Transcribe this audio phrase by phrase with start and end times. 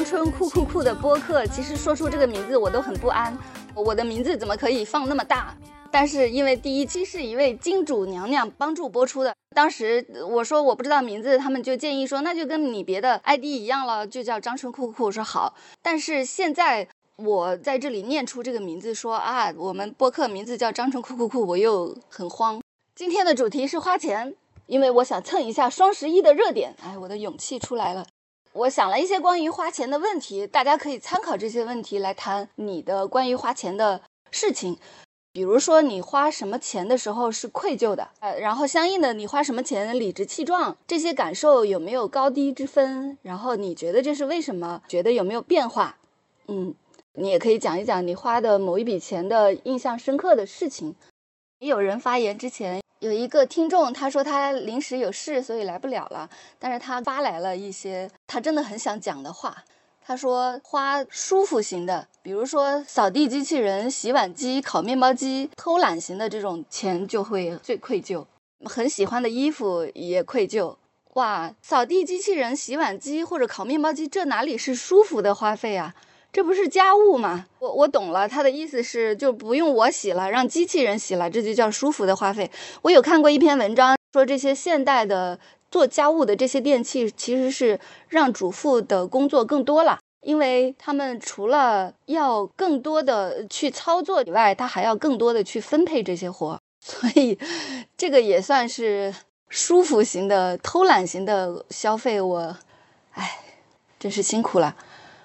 [0.00, 1.46] 张春酷酷酷的播客。
[1.48, 3.36] 其实说出这个名字我都很不安，
[3.74, 5.54] 我的名字怎么可以放那么大？
[5.90, 15.12] 但是因为第一期是一位金主娘娘帮助播出的，当时我说我不知道名字，他们就建议说那就跟你别的 ID 一样了，就叫张春酷酷酷。
[15.12, 22.62] 说好，但是现在我在这里念出这个名字，说啊，我们播客名字叫张春酷酷酷，我又很慌。
[22.94, 24.34] 今天的主题是花钱。
[24.66, 28.06] 因为我想蹭一下双十一的热点，哎，我的勇气出来了。
[28.52, 34.76] 我想了一些关于花钱的问题，大家可以参考这些问题来谈你的关于花钱的事情。
[35.32, 43.16] 比如说，你花什么钱的时候是愧疚的，呃，然后相应的，你花什么钱理直气壮，这些感受有没有高低之分？
[43.22, 44.82] 然后你觉得这是为什么？
[44.88, 45.98] 觉得有没有变化？
[46.48, 46.74] 嗯，
[47.12, 50.96] 你也可以讲一讲你花的某一笔钱的印象深刻的事情。
[51.60, 52.79] 也有人发言之前。
[53.00, 56.28] 有一个听众，他说他临时有事，所以来不了了。
[56.58, 59.64] 但是他发来了一些他真的很想讲的话。
[60.02, 68.24] 他说花舒服型的，比如说扫地机器人、洗碗机、烤面包机，偷懒型的这种钱就会最愧疚。
[68.64, 70.76] 很喜欢的衣服也愧疚。
[71.14, 75.94] 哇，扫地机器人、洗碗机或者烤面包机，这哪里是舒服的花费啊？
[76.32, 77.46] 这不是家务吗？
[77.58, 82.50] 我我懂了，他的意思是就不用我洗了，让机器人洗了，这就叫舒服的花费。
[82.82, 85.38] 我有看过一篇文章，说这些现代的
[85.70, 97.36] 做家务的这些电器，其实是让主妇的工作更多了，因为他们除了要更多的去操作以外，他还要更多的去分配这些活， 所以
[97.96, 99.12] 这个也算是
[99.48, 102.20] 舒服型的、偷懒型的消费。
[102.20, 102.56] 我，
[103.14, 103.40] 哎，
[103.98, 104.76] 真是辛苦了。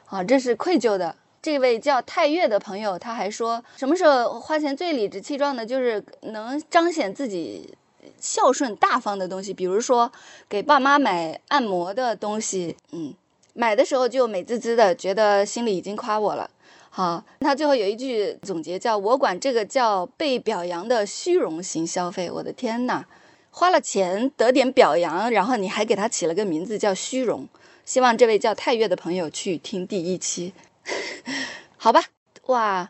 [0.07, 1.15] 啊，这是愧疚的。
[1.41, 7.75] 这位叫太岳的朋友，他还说，什么时候花钱最理直气壮的，就是能彰显自己
[8.19, 10.11] 孝顺大方的东西，比如说
[10.49, 13.13] 给爸妈买按摩的东西，嗯，
[13.53, 16.49] 买的时候就美滋滋的，觉得心里已经夸我了。
[16.89, 22.31] 好，他最后有一句总结，叫我管这个叫被表扬的虚荣型消费。
[22.31, 23.05] 我的天呐，
[23.51, 27.47] 花了钱得点表扬，然后你还给他起了个名字叫虚荣。
[27.85, 30.53] 希望这位叫太岳的朋友去听第一期，
[31.77, 32.01] 好吧？
[32.47, 32.89] 哇，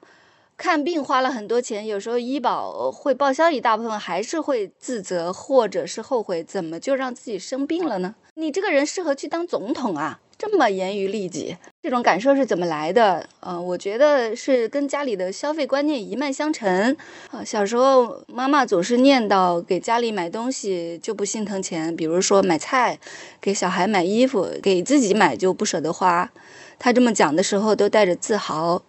[0.57, 8.15] 看病花了很多钱，有时候医保会报销一大部分，还是会自责或者是后悔，怎么就让自己生病了呢？
[8.35, 10.21] 你这个人适合去当总统啊！
[10.37, 13.27] 这么严于律己，这种感受是怎么来的？
[13.39, 16.95] 呃，我觉得是跟家里的消费观念一脉相承。
[17.31, 22.99] 啊，小时候妈妈总是念叨，给家里买东西就不心疼钱，比如说买菜，
[23.39, 26.29] 给小孩买衣服，给自己买就不舍得花。
[26.77, 28.83] 她这么讲的时候都带着自豪。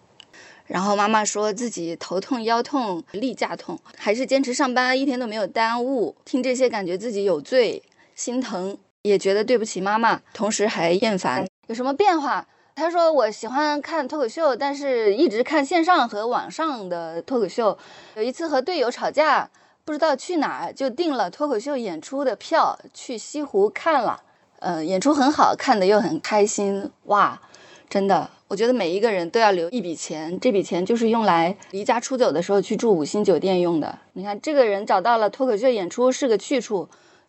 [0.65, 6.13] 然后妈妈说自己头痛、腰痛、例假痛，还是坚持上班，一天都没有耽误。
[6.25, 7.81] 听这些，感觉自己有罪，
[8.15, 8.77] 心疼。
[9.07, 11.47] 也觉得对不起妈妈，同时还厌烦。
[11.67, 12.45] 有什么变化？
[12.75, 17.75] 他说我喜欢看脱口秀，但是一直看线上和网上的脱口秀。
[18.15, 19.49] 有一次和队友吵架，
[19.83, 24.21] 不知道去哪儿，就订了脱口秀演出的票去西湖看了。
[24.59, 26.91] 呃，演出很好看的又很开心。
[27.05, 27.41] 哇，
[27.89, 33.97] 真的，我觉得每一个人都要留一笔钱，这笔钱就是用来离家出走的时候去住五星酒店用的。
[34.13, 36.87] 你看，这个人找到了脱口秀演出是个去处。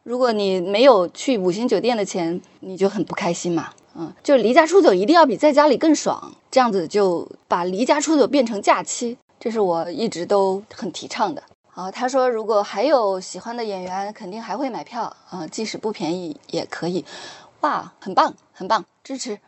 [0.09, 3.75] 如果你没有去五星酒店的钱，你就很不开心嘛。
[3.95, 11.43] 嗯，就离家出走一定要比在家里更爽，这样子就把离家出走变成假期，这是我一直都很提倡的。
[11.67, 17.05] 好，他说如果还有喜欢的演员，肯定还会买票啊，即使不便宜也可以。
[17.61, 19.39] 哇，很棒，很棒，支持。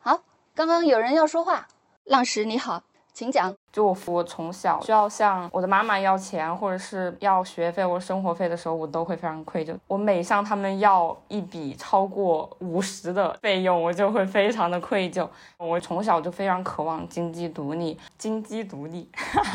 [0.00, 0.22] 好，
[0.54, 1.68] 刚刚有人要说话，
[2.04, 2.84] 浪石你好。
[3.18, 3.52] 请讲。
[3.72, 9.76] 就我，我从小需要向我的妈妈要钱，或者是要学费或生活费的时候，我都会非常愧疚。
[9.88, 15.28] 我每向他们要一笔超过五十的费用，我就会非常的愧疚。
[15.56, 19.10] 我从小就非常渴望经济独立，经济独立，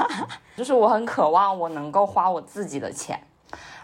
[0.58, 3.18] 就是我很渴望我能够花我自己的钱。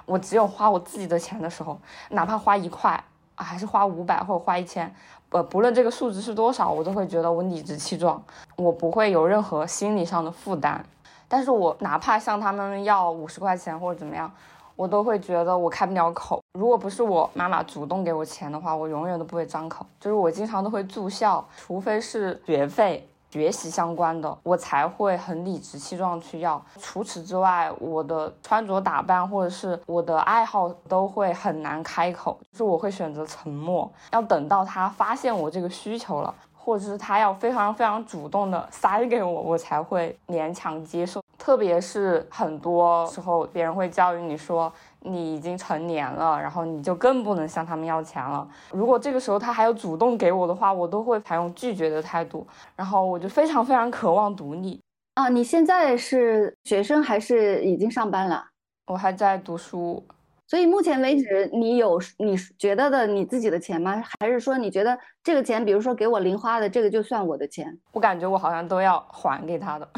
[0.05, 1.79] 我只有花我自己的钱的时候，
[2.09, 3.01] 哪怕花一块，
[3.35, 4.93] 还是花五百或者花一千。
[5.31, 8.21] 呃，不论这个数值是多少，我都会觉得我理直气壮，
[8.55, 10.83] 我不会有任何心理上的负担。
[11.27, 14.31] 但是我哪怕向他们要五十块钱或者怎么样，
[14.75, 16.41] 我都会觉得我开不了口。
[16.57, 19.85] 如果不是我妈妈主动给我钱的话，我永远都不会张口。
[19.99, 23.07] 就是我经常都会住校，除非是学费。
[23.31, 26.63] 学习相关的，我才会很理直气壮去要。
[26.79, 33.91] 除此之外，我的穿着打扮或者是我的爱好都会很难开口，就是我会选择沉默。
[34.11, 41.21] 要等到他发现我这个需求了，或者是他要非常非常主动的塞给我，我才会勉强接受。
[41.50, 48.48] 特别是很多时候别人会教育你说你已经成年了，然后你就更不能向他们要钱了。
[48.72, 52.46] 如果这个时候他还要主动给我的话，我都会采用拒绝的态度。
[52.75, 54.80] 然后我就非常非常渴望独立
[55.16, 55.28] 啊！
[55.28, 58.46] 你现在是学生还是已经上班了？
[58.86, 60.06] 我还在读书。
[60.46, 64.04] 所以目前为止，你有你觉得的你自己的钱吗？
[64.19, 67.75] 还是说你觉得这个钱，比如说给我零花的，这个就算我的钱？
[67.92, 69.90] 我感觉我好像都要还给他的，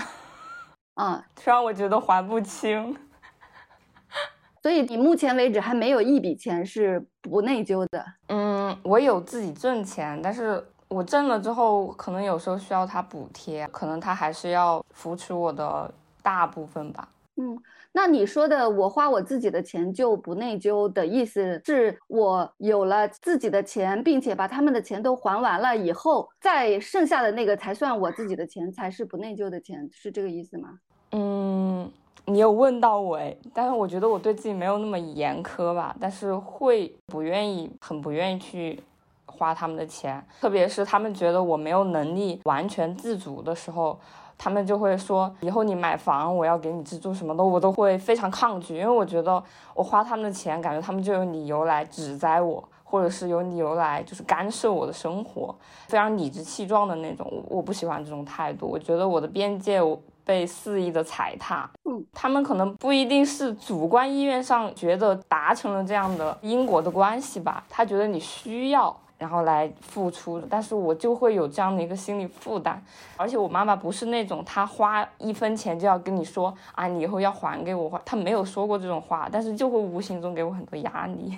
[0.95, 2.95] 啊， 虽然我觉得还不清。
[4.61, 8.05] 所以你目前为止还没有一笔钱是不内疚的。
[8.27, 15.91] 嗯，我有自己挣钱，但是我挣了之后，可能有时候需要他补贴，可能他还是要扶持我的
[16.21, 17.07] 大部分吧。
[17.37, 17.57] 嗯。
[17.93, 30.69] 那你说的我花我自己的钱就不内疚的意思，是我有了自己的钱，并且把他们的钱都还完了以后，再剩下的那个才算我自己的钱，才是不内疚的钱，是这个意思吗？
[31.11, 31.91] 嗯，
[32.25, 38.81] 你有问到我哎，但是我觉得我对自己没有那么严苛吧，但是会不愿意，很不愿意去
[39.25, 43.99] 花他们的钱，特别是他们觉得我没有能力完全自主的时候。
[44.43, 49.41] 他们就会说，以后你买房，我要给你资助什么的，我都会非常抗拒，因为我觉得
[49.75, 55.55] 我花他们的钱，感觉他们就有理由来指摘我，或者是有理由来就是干涉我的生活，
[55.87, 57.31] 非常理直气壮的那种。
[57.47, 59.79] 我不喜欢这种态度，我觉得我的边界
[60.23, 61.69] 被肆意的踩踏。
[61.87, 68.97] 嗯，他们可能不一定是主观意愿上觉得达成了这样的因果的关系吧，他觉得你需要。
[69.21, 72.83] 然后来付出，但是我就会有这样的一个心理负担，
[73.15, 81.37] 而且我妈妈不是那种她花一分钱就要跟你说啊，你以后要还给我，她没有说过这种话，但是就会无形中给我很多压力。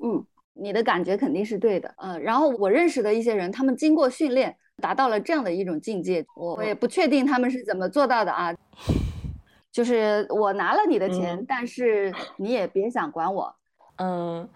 [0.00, 8.54] 嗯，你的感觉肯定是对的，嗯，然后我认识的一些人，他们经过训练达到了这样的一种境界，我我也不确定他们是怎么做到的啊，
[9.72, 13.52] 就是我拿了你的钱，但是你也别想管我，
[13.96, 14.48] 嗯。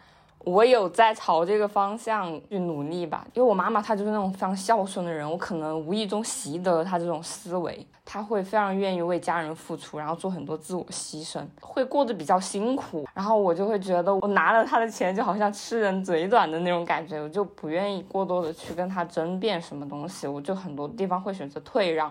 [0.49, 22.11] 我有在朝这个方向去努力吧，因为我妈妈她就是那种非常孝顺的人，我可能无意中习得了她这种思维，她会非常愿意为家人付出，然后做很多自我牺牲，会过得比较辛苦，然后我就会觉得我拿了她的钱就好像吃人嘴短的那种感觉，我就不愿意过多的去跟她争辩什么东西，我就很多地方会选择退让，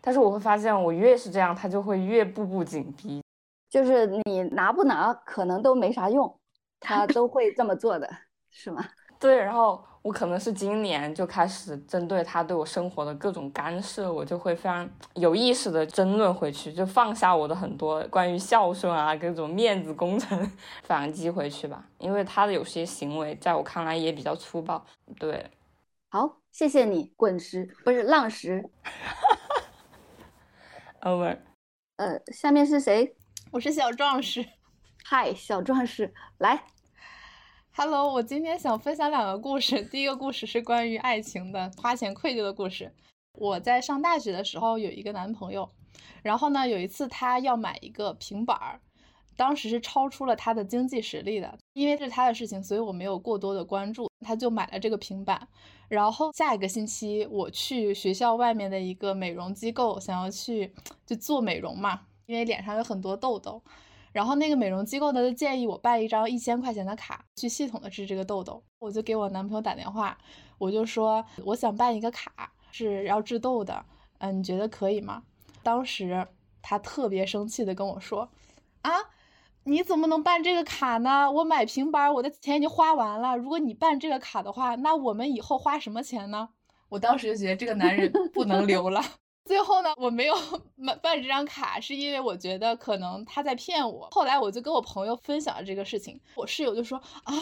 [0.00, 3.22] 但是我会发现我越是这样，她就会越步步紧逼，
[3.70, 6.34] 就是你拿不拿可能都没啥用。
[6.84, 8.08] 他都会这么做的，
[8.50, 8.84] 是吗？
[9.18, 20.52] 对，然后我可能是今年就开始针对他对我生活的各种干涉，我就会非常有意识的争论回去，就放下我的很多关于孝顺啊各种面子工程，
[20.84, 21.86] 反击回去吧。
[21.98, 24.84] 因为他的有些行为在我看来也比较粗暴。
[25.18, 25.50] 对，
[26.10, 28.68] 好，谢谢你，滚石不是浪石。
[31.00, 31.38] Over。
[31.96, 33.16] 呃，下面是谁？
[33.52, 34.44] 我是小壮士。
[35.02, 36.64] 嗨，小壮士，来。
[37.76, 39.82] Hello，我今天想分享两个故事。
[39.82, 42.94] 第一个故事是关于爱情的花钱愧疚的故事。
[43.32, 45.68] 我在上大学的时候有一个男朋友，
[46.22, 48.80] 然后呢，有一次他要买一个平板儿，
[49.34, 51.58] 当时是超出了他的经济实力的。
[51.72, 55.48] 因为是他的事情，所以我没有过多的关注，他就买了这个平板。
[55.88, 60.72] 然后下一个星期我去学校外面的一个美容机构，想要去
[61.04, 63.60] 就做美容嘛，因为脸上有很多痘痘。
[64.14, 68.62] 然后那个美容机构呢，建议我办一张一千块钱的卡，去系统的治这个痘痘。
[68.78, 70.16] 我就给我男朋友打电话，
[70.56, 73.84] 我就说我想办一个卡，是要治痘的，
[74.18, 75.24] 嗯，你觉得可以吗？
[75.64, 76.24] 当时
[76.62, 78.30] 他特别生气的跟我说，
[78.82, 78.92] 啊，
[79.64, 81.28] 你怎么能办这个卡呢？
[81.32, 83.36] 我买平板，我的钱已经花完了。
[83.36, 86.50] 如果你办这个卡的话，那我们以后花什么钱呢？
[86.88, 89.02] 我当时就觉得这个男人不能留了。
[89.44, 90.34] 最后呢，我没有
[90.76, 94.08] 买办这张卡，是因为我觉得可能他在骗我。
[94.10, 97.34] 后来我就跟我朋友分享了这个事情，我室友就说啊，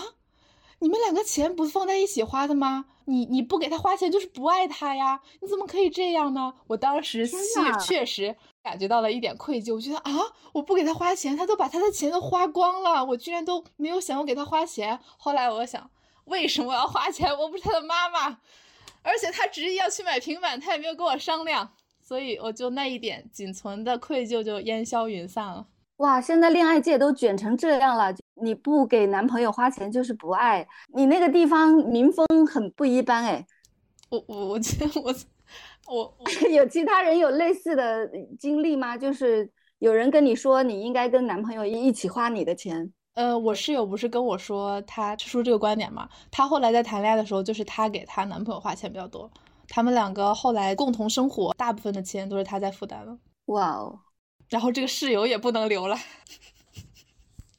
[0.81, 2.87] 你们两个钱不是放在一起花的吗？
[3.05, 5.21] 你你不给他花钱就是不爱他呀？
[5.41, 6.55] 你怎么可以这样呢？
[6.67, 7.39] 我当时确
[7.81, 10.13] 确实感觉到了一点愧疚，我觉得啊，
[10.53, 14.99] 我不给他花钱，他都把他的钱都花光了，我居然都没有想过给他花钱。
[15.19, 15.91] 后来我想，
[16.25, 17.31] 为什么要花钱？
[17.39, 18.39] 我不是他的妈妈，
[19.03, 21.73] 而且他执意要去买平板，他也没有跟我商量。
[22.13, 25.67] 所以我就那一点仅存的愧疚就烟消云散了。
[25.97, 31.07] 哇，现在恋爱界都卷成这样了，你不给男朋友花钱就是不爱你。
[31.07, 33.47] 那个地方民风很不一般哎。
[34.11, 34.61] 我我我
[35.87, 38.07] 我我 有其他人有类似的
[38.39, 38.95] 经历吗？
[38.95, 42.93] 就是有人跟你说你应该跟男朋友一起花你的钱。
[43.15, 46.07] 呃，我室友不是跟我说他说这个观点嘛？
[46.31, 49.31] 他后来在谈恋爱的时候，就是他给他男朋友花钱比较多。
[49.75, 53.19] 他们两个后来共同生活，大部分的钱都是他在负担了。
[53.47, 53.99] 哇哦，
[54.51, 55.97] 然后这个室友也不能留了。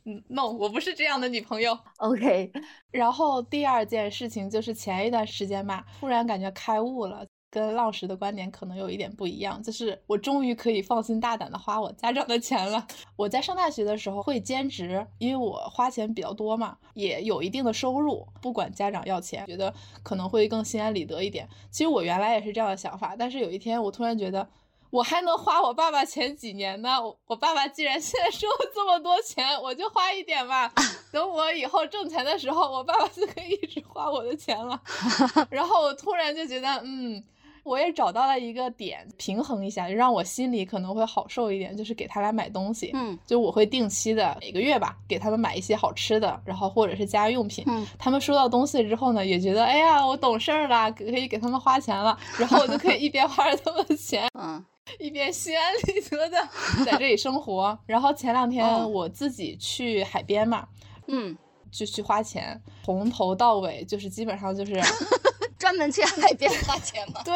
[0.06, 1.76] 嗯，no，我不是这样的女朋友。
[1.98, 2.52] OK，
[2.92, 12.88] 然后第二件事情就是前一段时间嘛，突然感觉开悟了，跟浪石的观点可能有一点不一样，就是我终于可以放心大胆的花我家长的钱了。
[13.16, 21.48] 我在上大学的时候会兼职，因为我花钱比较多嘛，也有一定的收入，不管家长要钱，觉得可能会更心安理得一点。
[21.70, 24.50] 其实我原来也是这样的想法，但是有一天我突然觉得。
[24.90, 27.02] 我还能花我爸爸钱几年呢？
[27.02, 30.72] 我我爸爸既然现在收了这么多钱，我就花一点吧。
[31.12, 34.80] 等我以后挣钱的时候，我爸爸就可以一直花我的钱了。
[35.50, 37.24] 然后我突然就觉得，嗯，
[37.64, 42.92] 我也找到了一个点，平衡一下，让我心里可能会好受一点，就是给他俩买东西。
[42.94, 47.64] 嗯就我会定期的每个月吧，给他们买一些好吃的，然后或者是家用品。
[47.68, 54.64] 嗯他们收到东西之后呢，也觉得，哎呀，我懂事儿了，可以给他们花钱了，然后我就可以一边花着他们的钱， 嗯
[55.00, 56.38] 一边心安理得的
[56.86, 57.78] 在这里生活。
[57.86, 60.68] 然后前两天哦我自己去海边嘛，
[61.08, 61.36] 嗯，
[61.72, 64.74] 就去花钱，从头到尾就是基本上就是
[65.64, 67.22] 专门去海边花钱吗？
[67.24, 67.34] 对，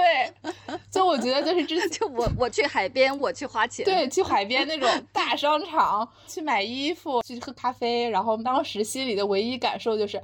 [0.92, 1.90] 就我觉得就是之前。
[1.98, 3.86] 就我我去海边，我去花钱。
[3.86, 10.22] 对，去海边那种大商场去买衣服，去喝咖啡，然后当时心里的唯一感受就是，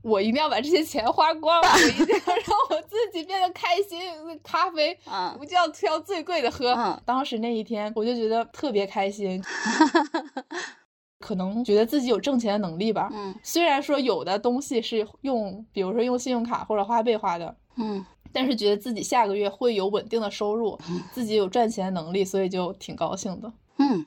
[0.00, 4.00] 我一定要把这些钱花光， 我一定要让我自己变得开心。
[4.42, 6.72] 咖啡，嗯我就要挑最贵的喝。
[6.72, 9.44] 嗯当时那一天，我就觉得特别开心，
[11.20, 13.08] 可能觉得自己有挣钱的能力吧。
[13.12, 20.78] 嗯虽然说有的东西是用，比如说用信用卡或者花呗花的，嗯但是觉得自己下个月会有稳定的收入，
[21.12, 23.52] 自己有赚钱的能力，所以就挺高兴的。
[23.78, 24.06] 嗯，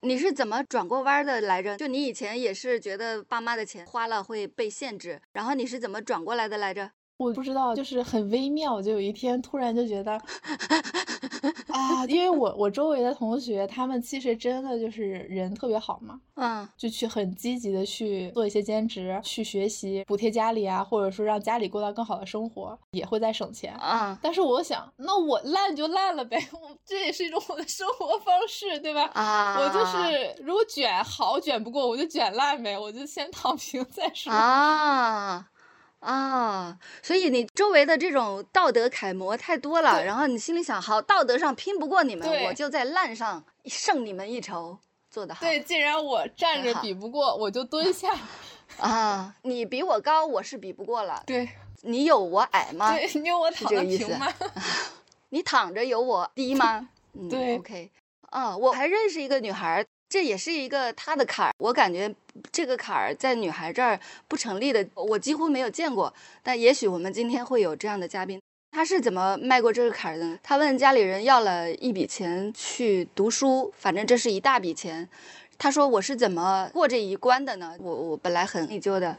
[0.00, 1.76] 你是怎么转过弯儿的来着？
[1.76, 6.90] 就你以前也是觉得爸妈的钱花了会被限制，然后你是怎么转过来的来着？
[7.22, 10.12] 我不知道，就是很微妙，就有一天突然就觉得，
[11.68, 23.74] 啊，因为我我周围的同学，他们其实真的就是人特别好嘛，嗯就去很积极的去做一些兼职，去学习，补贴家里啊，或者说让家里过到更好的生活，也会在省钱。
[23.80, 29.04] 嗯但是我想，那我烂就烂了呗，我这也是一种我的生活方式，对吧？
[29.14, 34.32] 啊，我就是如果卷好卷不过，我就卷烂呗，我就先躺平再说。
[34.32, 35.46] 啊
[36.02, 44.76] 啊，所以你周围的这种道德楷模太多了，然后你心里想，好，道德上拼不过你们，我就在烂上胜你们一筹，
[45.08, 45.40] 做得好。
[45.40, 48.12] 对，既然我站着比不过，我就蹲下。
[48.78, 51.22] 啊，你比我高，我是比不过了。
[51.26, 51.48] 对，
[51.82, 52.92] 你有我矮吗？
[52.92, 54.32] 对，你有我躺这个意思得平吗？
[55.30, 56.88] 你躺着有我低吗？
[57.12, 57.90] 嗯，对，OK。
[58.30, 61.54] 啊，我还认识一个女孩儿，这也是一个他的坎儿。
[61.56, 62.14] 我感觉
[62.52, 66.12] 这个坎儿在女孩这儿不成立的，我几乎没有见过。
[66.42, 68.38] 但也许我们今天会有这样的嘉宾。
[68.72, 70.38] 他是怎么迈过这个坎儿的呢？
[70.42, 75.08] 她问家里人要了一笔钱去读书，反正这是一大笔钱。
[75.56, 77.74] 他说我是怎么过这一关的呢？
[77.80, 79.16] 我我本来很内疚的。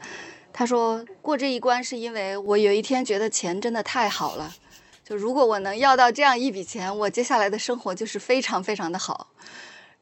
[0.52, 4.54] 他说过这一关是因为我有一天觉得钱真的太好了。
[5.04, 9.26] 就如果我能要到这样一笔钱，我接下来的生活就是非常非常的好。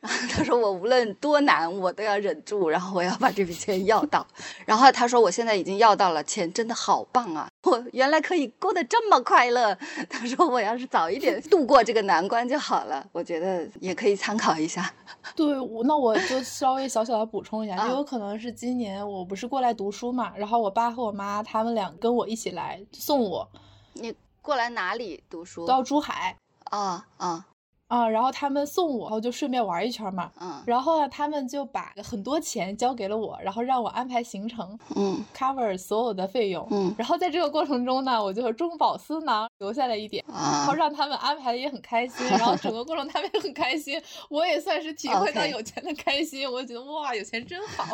[0.29, 4.27] 他说我无论多难，我都要忍住，然后我要把这笔钱要到。
[4.67, 7.49] 然后他说我现在已经要到了，钱真的好棒啊！
[7.63, 9.73] 我原来可以过得这么快乐。
[10.11, 14.93] 他说我要是早一点度过这个难关就好了，我觉得也可以参考一下。
[15.37, 23.49] 对，我那我就稍微小小的补充一下，啊就有可能是今年我不是过来读书嘛，然后我爸和我妈他们俩跟我一起来送我
[23.93, 25.65] 你过来哪里读书？
[25.65, 27.47] 到珠海啊啊
[27.93, 30.33] 啊，然后他们送我，然后就顺便玩一圈嘛。
[30.41, 36.67] 嗯然后呢，他们就把很多钱交给了我，然后让我安排行程嗯，cover 所有的费用。
[36.71, 40.25] 嗯然后在这个过程中呢，我就中饱私囊，留下了一点。
[40.27, 46.51] 然啊后让他们安排的也很开心，然后整个过程他们也很开心，我也算是体会到有钱的开心。
[46.51, 47.85] 我觉得哇，有钱真好。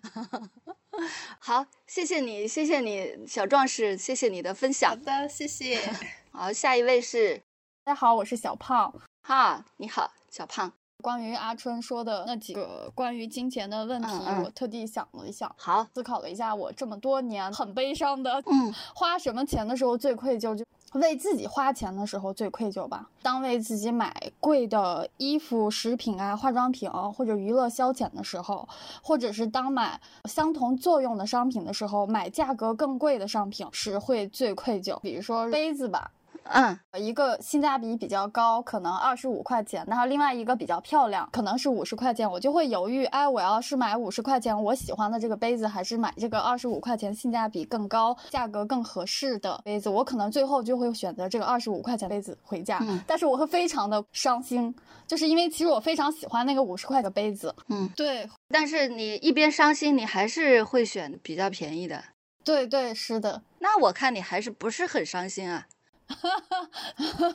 [1.38, 4.96] 好，谢谢你，谢谢你，小壮士，谢谢你的分享好。
[4.96, 5.78] 的，谢谢。
[6.32, 7.42] 好，下一位是
[7.82, 8.92] 大家好，我是小胖。
[9.26, 10.70] 哈，你好，小胖。
[11.02, 23.08] 关于阿春说的那几个关于金钱的问题，嗯嗯我特地想了一想，好，思考了一下，我这么多年很悲伤的，嗯 花什么钱的时候最愧疚，就为自己花钱的时候最愧疚吧。
[23.22, 28.68] 当为自己买贵的衣服、食品啊、化妆品或者娱乐消遣的时候，
[29.02, 35.00] 或者是当买相同作用的商品的时候，买价格更贵的商品时会最愧疚。
[35.00, 36.10] 比如说杯子吧，
[36.44, 36.78] 嗯。
[36.98, 53.00] 一个性价比比较高，可能二十五块钱，然后另外一个比较漂亮，可能是五十块钱，我就会犹豫，哎，我要是买五十块钱我喜欢的这个杯子，还是买这个二十五块钱性价比更高、价格更合适的杯子，我可能最后就会选择这个二十五块钱杯子回家，嗯。
[53.06, 54.74] 但是我会非常的伤心，
[55.06, 58.28] 就是因为其实我非常喜欢那个五十块的杯子，嗯，对。
[58.48, 62.02] 但是你一边伤心，你还是会选比较便宜的。
[62.44, 65.66] 对对，是的，那我看你还是不是很伤心啊？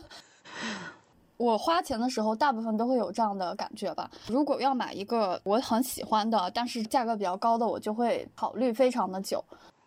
[1.37, 4.09] 我花钱的时候，大部分都会有这样的感觉吧。
[4.27, 9.43] 如果要买一个我很喜欢的，但是价格比较高的，我就会考虑非常的久，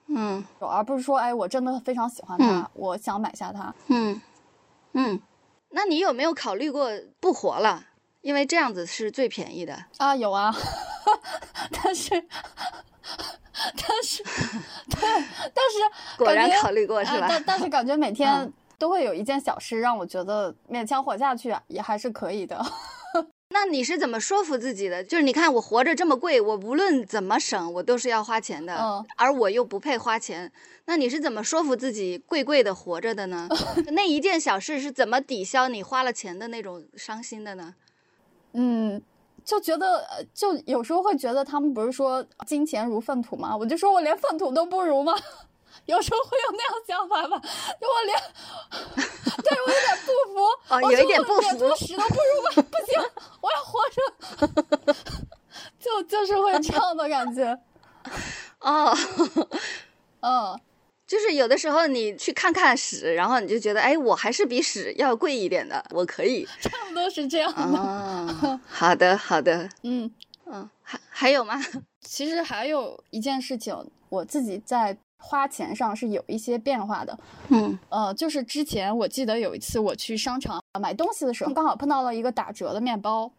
[0.09, 3.75] 嗯而不是说，哎，我真的非常喜欢它，嗯我想买下它。
[3.87, 4.21] 嗯
[4.93, 5.21] 嗯，
[5.71, 6.91] 那你有没有考虑过
[7.21, 7.85] 不活了？
[8.21, 9.85] 因为这样子是最便宜的。
[9.97, 10.53] 啊，有啊，
[11.71, 12.11] 但是，
[13.77, 14.23] 但是，
[14.91, 15.01] 对，
[15.55, 17.25] 但是果然考虑过是吧？
[17.25, 22.65] 啊但但是感觉每天嗯都会有一件小事让我觉得勉强活下去，啊也还是可以的。
[23.51, 25.03] 那你是怎么说服自己的？
[25.03, 30.53] 就是你看我活着这么贵，我无论怎么省，我都是要花钱的，嗯而我又不配花钱。
[30.85, 33.49] 那你是怎么说服自己贵贵的活着的呢？
[33.93, 37.75] 那一件小事是怎么抵消你花了钱的那种伤心的呢？
[38.53, 39.03] 嗯，
[39.43, 43.57] 就觉得，呃就有时候会觉得他们不是说金钱如粪土吗？
[43.57, 45.15] 我就说我连粪土都不如吗？
[45.87, 47.39] 有时候会有那样想法吧，
[47.81, 48.19] 就我连，
[49.43, 52.69] 对我有点不服，哦我说有一点不我连坨服屎都不如吧？
[52.71, 54.95] 不行，我要活着，
[55.79, 57.59] 就就是会这样的感觉，
[58.61, 58.97] 哦，
[60.21, 60.61] 嗯，
[61.07, 66.47] 就是有的时候你去看看屎，然后你就觉得，哎，我还是比屎要贵一点的，我可以。
[66.61, 70.13] 差不多是这样的，哦， 好的，好的，嗯。
[70.51, 71.61] 嗯，还还有吗？
[72.01, 73.77] 其实还有一件事情，
[74.09, 77.19] 我自己在花钱上是有一些变化的。
[77.49, 83.31] 嗯呃，就是之前我记得有一次我去商场买东西的时候，刚好碰到了一个打折的面包。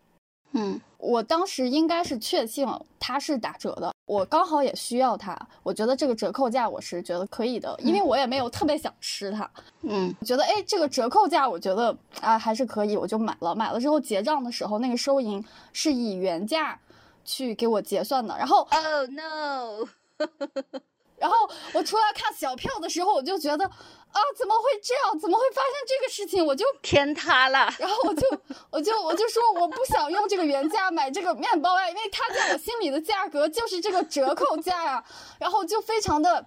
[0.52, 2.68] 嗯我当时应该是确信
[3.00, 9.50] 它是打折的，我刚好也需要它，我觉得这个折扣价我是觉得可以的，因为我也没有特别想吃它，
[9.84, 13.56] 嗯觉得哎这个折扣价我觉得啊还是可以，我就买了。
[13.56, 16.78] 买了之后结账的时候，那个收银是以原价
[17.24, 19.88] 去给我结算的，然后，Oh no！
[21.20, 25.20] 然后我出来看小票的时候，我就觉得啊，怎么会这样？
[25.20, 26.46] 怎么会发生这个事情？
[26.46, 27.70] 我就，天塌了。
[27.78, 28.28] 然后我就，
[28.72, 35.04] 我就，我就说我不想用这个原价买这个面包呀，因为它在我心里的价格就是这个折扣价呀。
[35.40, 36.46] 然后就非常的。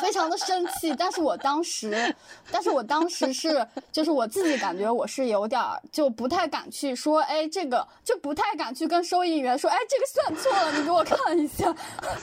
[0.00, 2.14] 非常的生气，但是我当时，
[2.50, 11.74] 但是我当时是，就是我自己感觉我是有点儿就不太敢去说，哎，这个就不太敢去跟收银员说，哎，这个算错了，你给我看一下。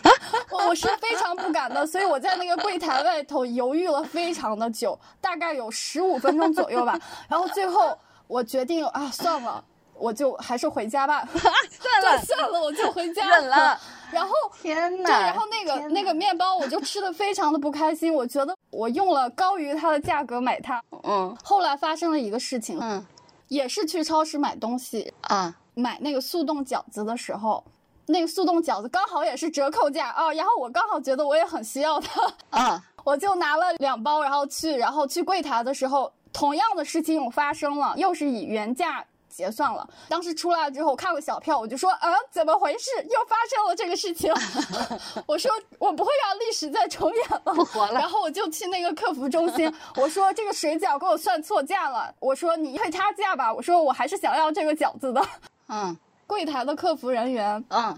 [0.52, 7.00] 我我是非常不敢的，所以我在那个柜台外头犹豫了非常的久，大概有十五分钟左右吧。
[7.28, 11.28] 然后最后我决定啊，算了，我就还是回家吧。
[11.32, 13.80] 算了，，算了，我就回家忍了。
[14.12, 15.06] 然后 天呐！
[15.08, 20.82] 对，然后那个那个面包我就吃的非常的不开心，我觉得我用了高于它的价格买它。
[21.04, 23.06] 嗯后来发生了一个事情，嗯
[23.48, 27.64] 也是去超市买东西，啊买那个速冻饺子的时候，
[28.08, 39.06] 那个速冻饺子刚好也是折扣价啊，然后我刚好觉得我也很需要它，啊 我就拿了两包，然后去，然后去柜台的时候，同样的事情又发生了，又是以原价。
[39.38, 42.90] 结算了，当时出来之后我看了小票，我就说，啊，怎么回事？
[43.04, 44.34] 又发生了这个事情。
[45.28, 47.94] 我说我不会让历史再重演了， 不活了。
[47.94, 55.24] 然后我就去那个客服中心， 我说这个水饺给我算错价了，我说你退差价吧，我说我还是想要这个饺子的。
[55.68, 55.96] 嗯。
[56.26, 57.98] 柜台的客服人员嗯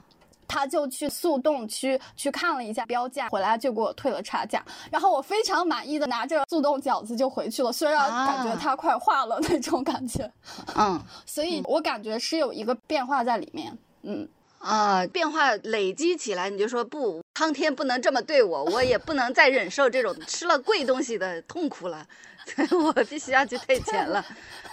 [0.49, 4.61] 他就去速冻区去看了一下标价，回来就给我退了差价。
[4.91, 10.29] 然后我非常满意的拿着速冻饺子就回去了，虽然感觉啊它快化了那种感觉，
[10.75, 13.77] 嗯所以我感觉是有一个变化在里面。
[14.01, 14.27] 嗯，
[14.59, 22.07] 啊，变化累积起来，你就说不，苍天不能这么对我，我也不能再忍受这种 吃了贵东西的痛苦了，
[22.71, 24.25] 我必须要去退钱了。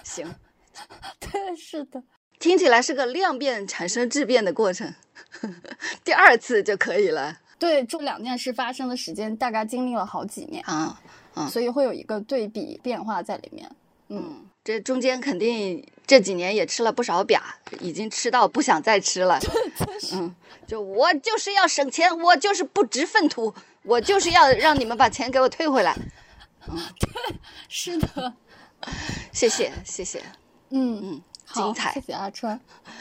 [0.05, 0.33] 行，
[1.19, 2.03] 对，是的，
[2.39, 4.95] 听起来是个量变产生质变的过程，
[6.05, 11.01] 第二次就可以了对，这两件事发生的时间大概经历了好几年，啊。
[11.51, 13.71] 所以会有一个对比变化在里面。
[14.09, 17.39] 嗯，嗯，这中间肯定这几年也吃了不少瘪，
[17.81, 19.39] 已经吃到不想再吃了。
[20.15, 20.35] 嗯，
[20.67, 25.95] 就我就是要省钱，我就是不值粪土，我就是要让你们把钱给我退回来。
[26.67, 27.37] 对
[27.69, 28.33] 是的，
[29.31, 30.23] 谢谢，谢谢。
[30.71, 32.61] 嗯嗯，好精彩谢谢阿川。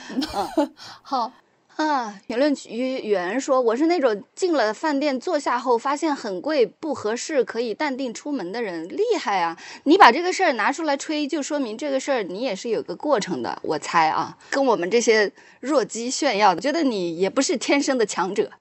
[0.10, 1.32] 嗯， 好，
[1.76, 9.58] 啊，评论区有人说我是那种进了饭店坐下后发现很贵不合适可以淡定出门的人，厉害啊！
[9.84, 13.60] 你把这个事儿拿出来吹，就说明这个事儿你也是有个过程的。
[13.64, 18.52] 我猜啊，跟我们这些弱鸡炫耀，觉得你也不是天生的强者。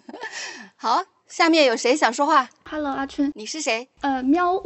[0.76, 3.88] 好，下面有谁想说话？Hello，阿春，你是谁？
[4.00, 4.62] 呃，喵。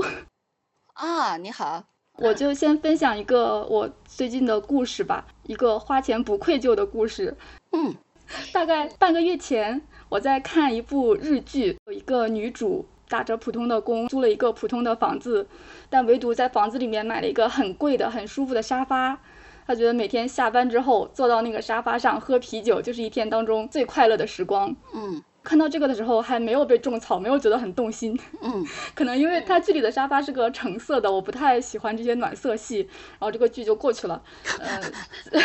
[0.94, 1.84] 啊，你好。
[2.20, 7.36] 我就先分享一个我最近的故事吧，一个花钱不愧疚的故事。
[7.70, 7.94] 嗯，
[8.52, 15.46] 大概半个月前，我在看一部日剧，有一个女主打着普通的工，租了一个普通的房子，
[15.88, 19.20] 但唯独在房子里面买了一个很贵的、很舒服的沙发。
[19.64, 24.74] 她觉得每天下班之后坐到那个沙发上喝啤酒，就是一天当中最快乐的时光。
[24.92, 25.22] 嗯。
[25.48, 28.14] 看到这个的时候还没有被种草，没有觉得很动心。
[28.42, 28.62] 嗯，
[28.94, 32.80] 可能因为它剧里的沙发是个橙色的，我不太喜欢这些暖色系，
[33.12, 34.22] 然后这个剧就过去了。
[34.60, 35.40] 嗯，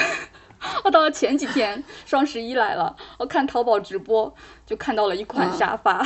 [0.83, 4.35] 我 到了前几天双十一来了，我看淘宝直播
[4.65, 6.05] 就看到了一款沙发。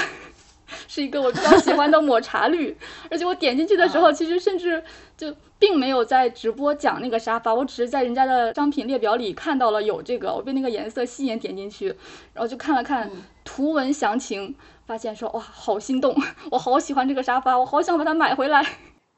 [0.87, 2.75] 是一个我比较喜欢的抹茶绿，
[3.09, 4.83] 而且我点进去的时候，其实甚至
[5.15, 11.87] 就并没有在直播讲那个沙发，我只是在人家的商品列表里看到了有这个，我被那个颜色吸引，点进去，
[12.33, 13.09] 然后就看了看
[13.43, 14.53] 图文详情，
[14.85, 16.15] 发现说哇，好心动，
[16.51, 18.65] 我好喜欢这个沙发，我好想把它买回来，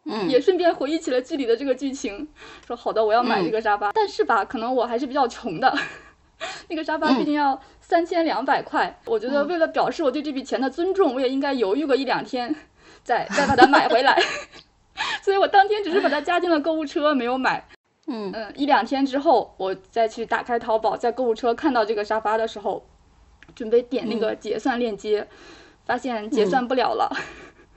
[0.05, 2.27] 嗯，也顺便回忆起了剧里的这个剧情，
[2.67, 5.75] 说好的，我要买这个沙发，但是吧，可能我还是比较穷的。
[6.69, 12.55] 那个沙发毕竟要三千两百块，我觉得为了表示我对这笔钱的尊重，我也应该犹豫个一两天，
[13.03, 14.21] 再再把它买回来。
[15.21, 17.65] 所以我当天只是把它加进了购物车，没有买。
[18.07, 22.85] 嗯嗯，一两天之后，我再去打开淘宝，在购物车看到这个沙发的时候，
[23.53, 25.27] 准备点那个结算链接，
[25.85, 27.11] 发现结算不了了。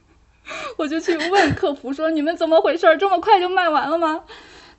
[0.78, 2.96] 我就去问客服说：“你们怎么回事？
[2.96, 4.24] 这么快就卖完了吗？”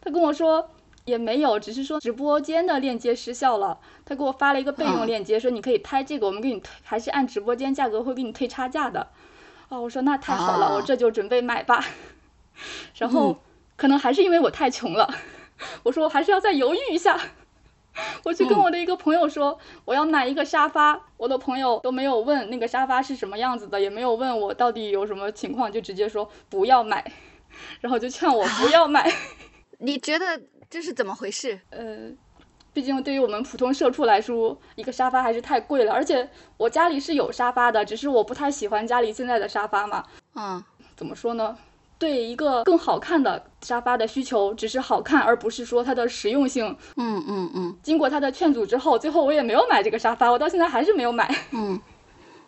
[0.01, 0.69] 他跟我说。
[1.05, 3.79] 也没有，只是说直播间的链接失效了。
[4.05, 9.07] 他给我发了一个备用链接，说你可以拍这个，我们给你退，还是按直播间价格会给你退差价的。
[9.69, 11.83] 哦，我说那太好了，我这就准备买吧。
[12.95, 13.37] 然后
[13.75, 15.13] 可能还是因为我太穷了，
[15.83, 17.19] 我说我还是要再犹豫一下。
[18.23, 27.11] 我去跟我的一个朋友说我要买一个沙发，我的朋友都没有问那个沙发是什么样子的，也没有问我到底有什么情况，就直接说不要买，
[27.81, 29.11] 然后就劝我不要买。
[29.77, 30.41] 你觉得？
[30.73, 31.59] 这是怎么回事？
[31.69, 32.09] 呃，
[32.73, 35.93] 毕竟对于我们普通社畜来说，一个沙发还是太贵了。
[35.93, 40.03] 而且我家里是有沙发的，只是我不太喜欢家里现在的沙发嘛。
[40.33, 40.63] 嗯，
[40.95, 41.55] 怎么说呢？
[41.99, 46.75] 对一个更好看的沙发的需求，只是好看，而不是说它的实用性。
[46.95, 47.77] 嗯嗯嗯。
[47.83, 51.31] 经过他的劝阻之后，最后我也没有买这个沙发，我到现在还是没有买。
[51.51, 51.79] 嗯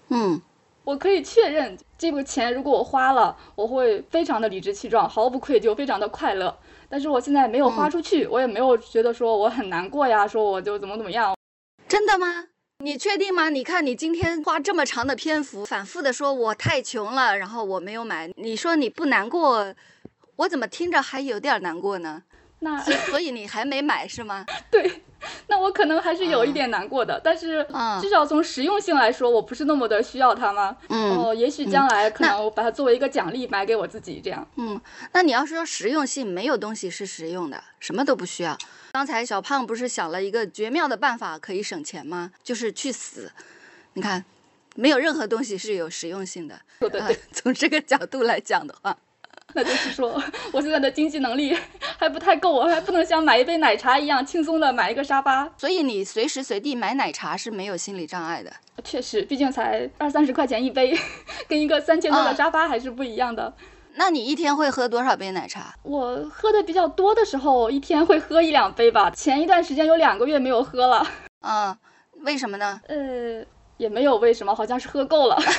[0.10, 0.42] 嗯。
[0.86, 6.56] 我可以确认，这个钱如果我花了，我会非常的理直气壮，毫不愧疚，非常的快乐。
[6.88, 11.36] 但是我现在没有花出去，我也没有觉得说我很难过呀，说我就怎么怎么样。
[11.88, 12.46] 真的吗？
[12.84, 13.50] 你确定吗？
[13.50, 18.30] 你看你今天花这么长的篇幅，反复的说我太穷了，然后我没有买。
[18.36, 19.74] 你说你不难过，
[20.36, 22.22] 我怎么听着还有点难过呢？
[22.66, 24.44] 那所以你还没买是吗？
[24.72, 25.04] 对。
[25.48, 27.66] 那我可能还是有一点难过的，但是
[28.00, 30.78] 至少从实用性来说，我不是那么的需要它吗？
[30.90, 34.48] 嗯，哦，也许将来可能我把它作为一个奖励买给我自己，这样。
[34.58, 34.80] 嗯，
[35.14, 38.56] 那你要是说实用性，没有东西是实用的，什么都不需要。
[38.92, 42.32] 刚才小胖不是想了一个绝妙的办法可以省钱吗？
[42.44, 43.32] 就是去死。
[43.94, 44.24] 你看，
[44.76, 46.60] 没有任何东西是有实用性的。
[46.80, 48.96] 对对对，从这个角度来讲的话。
[49.56, 51.58] 那就是说，我现在的经济能力
[51.98, 55.50] 还不太够，我还不能像买一杯奶茶一样轻松的买一个沙发。
[55.58, 58.52] 所以你随时随地买奶茶是没有心理障碍的。
[58.84, 60.94] 确实，毕竟才二三十块钱一杯，
[61.48, 63.54] 跟一个三千多的沙发还是不一样的。
[63.98, 65.74] 那你一天会喝多少杯奶茶？
[65.84, 69.10] 我喝的比较多的时候，一天会喝一两杯吧。
[69.12, 71.08] 前一段时间有两个月没有喝了。
[71.40, 71.74] 嗯，
[72.26, 72.82] 为什么呢？
[72.90, 73.42] 呃，
[73.78, 75.38] 也没有为什么，好像是喝够了。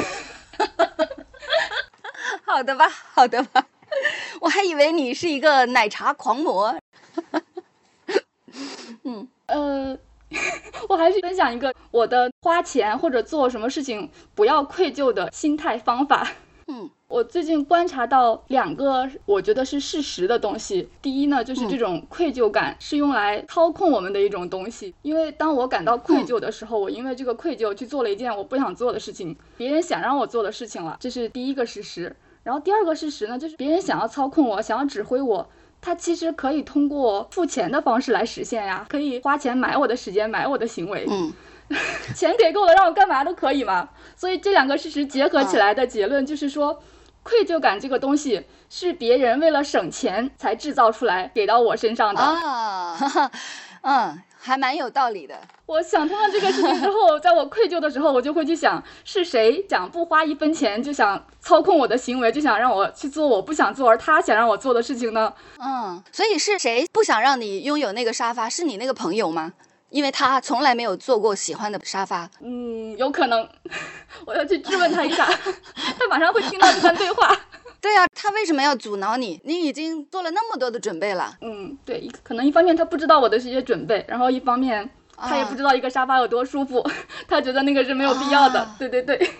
[2.44, 3.64] 好的吧，好的吧。
[4.40, 6.74] 我还以为你是一个奶茶狂魔。
[9.04, 9.96] 嗯呃，
[10.88, 16.28] 我还是分享一个我的花钱或者做什么事情不要愧疚的心态方法。
[16.68, 20.88] 嗯，我最近观察到两个我觉得是事实的东西。
[21.00, 24.92] 第一呢，就是这种愧疚感是用来操控我们的一种东西。
[25.02, 32.16] 因为当我感到愧疚的时候，我因为这个愧疚去做了一件我不想做的事情，别人想让我做的事情了，这是第一个事实。
[32.46, 41.04] 然后第二个事实呢，就是别人想要操控我，想要指挥我，他其实可以通过付钱的方式来实现呀，可以花钱买我的时间，买我的行为。
[41.10, 41.32] 嗯，
[42.14, 43.88] 钱给够了，让我干嘛都可以嘛。
[44.14, 46.80] 所以这两个事实结合起来的结论就是说，
[47.24, 52.20] 愧疚感这个东西是别人为了省钱才制造出来给到我身上的。
[52.22, 53.30] 啊，
[53.82, 54.22] 嗯。
[54.46, 55.36] 还蛮有道理的。
[55.66, 65.32] 我想通了这个事情之后， 在我愧疚的时候，我就会去想，是谁想不花一分钱就想操控我的行为，就想让我去做我不想做而他想让我做的事情呢？
[65.58, 68.48] 嗯，所以是谁不想让你拥有那个沙发？
[68.48, 69.52] 是你那个朋友吗？
[69.90, 72.28] 因为他从来没有坐过喜欢的沙发。
[72.40, 73.48] 嗯，有可能，
[74.26, 75.24] 我要去质问他一下，
[75.98, 77.36] 他马上会听到这段对话。
[77.80, 79.40] 对呀、他为什么要阻挠你？
[79.44, 81.36] 你已经做了那么多的准备了。
[81.40, 86.84] 嗯，对，一可能一方面他不知道我的这些准备，然后一方面他也啊不知道一个沙发有多舒服，
[87.28, 88.60] 他觉得那个是没有必要的。
[88.60, 89.30] 啊对对对，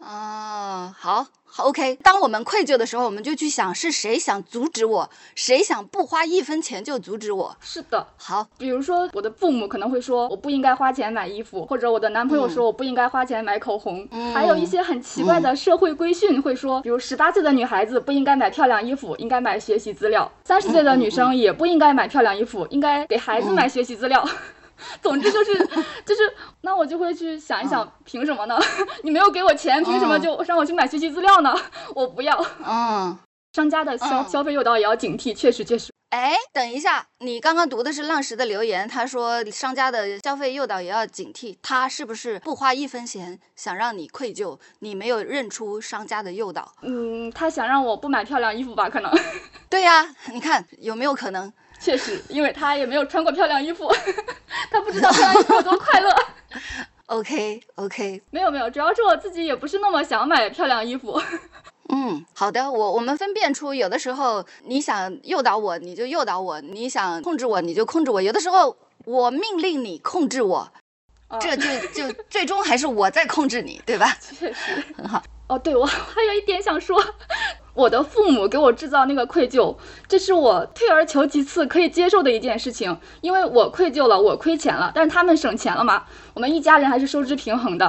[0.00, 1.26] 啊，好
[1.58, 1.96] ，OK。
[2.02, 7.56] 当我们愧疚的时候，我们就去想是谁想阻止我，谁想不花一分钱就阻止我。
[7.60, 8.06] 是的。
[8.16, 24.26] 好，比如说，我的父母可能会说我不应该花钱买衣服，或者我的男朋友说我不应该花钱买口红，嗯还有一些很奇怪的社会规训会说，比如十八岁的女孩子不应该买漂亮衣服，应该买学习资料；三十岁的女生也不应该买漂亮衣服，应该给孩子买学习资料。
[25.02, 25.54] 总之就是
[26.04, 28.58] 就是，那我就会去想一想，凭什么呢？
[29.02, 31.54] 你没有给我钱，凭什么就让我去买学习资料呢？
[31.94, 32.44] 我不要。
[32.64, 33.16] 嗯，
[33.54, 35.90] 商家的消嗯消费诱导也要警惕，确实确实。
[36.10, 44.56] 哎，等一下，你刚刚读的是浪石的留言，他说商家的消费诱导也要警惕，他是不是不花一分钱想让你愧疚？
[44.78, 46.72] 你没有认出商家的诱导？
[46.82, 48.88] 嗯，他想让我不买漂亮衣服吧？
[48.88, 49.12] 可能。
[49.68, 51.52] 对呀、你看有没有可能？
[51.84, 53.92] 确实，因为他也没有穿过漂亮衣服，
[54.72, 56.10] 他不知道漂亮衣服有多快乐。
[57.06, 61.20] OK OK，没有没有，主要是我自己也不是那么想买漂亮衣服。
[61.92, 68.22] 嗯，好的，我我们分辨出有的时候你想诱导我，你就诱导我；你想控制我，你就控制我。
[68.22, 70.72] 有的时候我命令你控制我，
[71.28, 74.16] 啊这就就最终还是我在控制你，对吧？
[74.22, 75.22] 确实很好。
[75.46, 76.98] 哦，对，我还有一点想说，
[77.74, 79.76] 我的父母给我制造那个愧疚，
[80.08, 87.86] 这是我退而求其次可以接受的一件事情，因为我愧疚了，我亏钱了，但是他们省钱了嘛，我们一家人还是收支平衡的，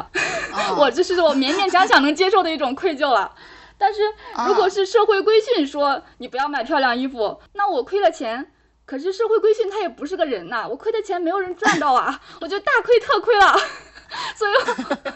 [0.53, 3.31] 哦 我这是我勉勉强强能接受的一种愧疚了。
[3.77, 4.01] 但是
[4.47, 8.51] 如果是社会规训说你不要买漂亮衣服，那我亏了钱。
[8.85, 13.55] 可是社会规训他也不是个人呐，我亏的钱没有人赚到啊， 我就大亏特亏了。
[14.37, 14.51] 所以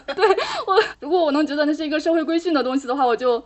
[0.06, 0.28] 我，对
[0.66, 3.42] 我，如果我能觉得那是一个社会规训的东西的话，我就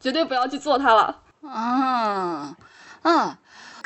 [0.00, 1.20] 绝对不要去做它了。
[1.42, 2.56] 啊
[3.02, 3.36] 嗯！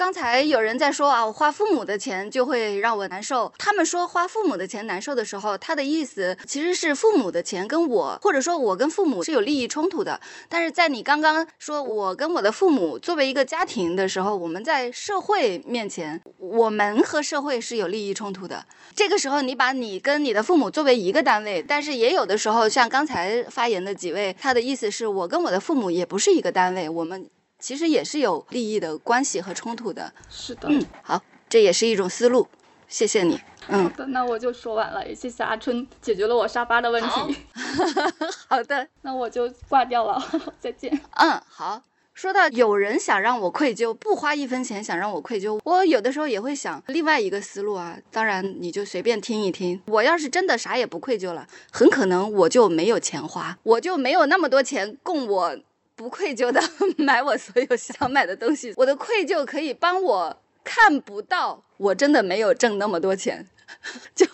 [0.01, 3.53] 刚才有人在说啊，我花父母的钱就会让我难受。
[3.59, 10.19] 他们说花父母的钱难受的时候，他的意思其实是父母的钱跟我，或者说我跟父母是有利益冲突的。
[10.49, 18.65] 但是在你刚刚说我跟我的父母作为一个家庭的时候，我们在社会面前，我们和社会是有利益冲突的。
[18.95, 27.29] 这个时候，你把你跟你的父母作为一个单位，但是也有的时候，像刚才发言的几位，他的意思是我跟我的父母也不是一个单位，我们
[27.61, 30.13] 其实也是有利益的关系和冲突的。
[30.29, 32.49] 是的，嗯，好，这也是一种思路，
[32.89, 33.35] 谢谢你。
[33.69, 37.37] 嗯好嗯，的，那我就说完了，也谢谢阿春解决了我沙发的问题。
[38.49, 40.21] 好的，那我就挂掉了，
[40.59, 40.99] 再见。
[41.17, 41.83] 嗯，好。
[42.13, 47.97] 说到有人想让我愧疚，不花一分钱想让我愧疚，我有的时候也会想另外一个思路啊。
[48.11, 49.81] 当然，你就随便听一听。
[49.87, 55.57] 我要是真的啥也不愧疚了，很可能我就没有钱花，我就没有那么多钱供我
[56.01, 56.59] 不愧疚的
[56.97, 58.73] 买我所有想买的东西。
[58.79, 63.47] 我的愧疚可以帮我看不到我真的没有挣那么多钱，
[64.17, 64.25] 就，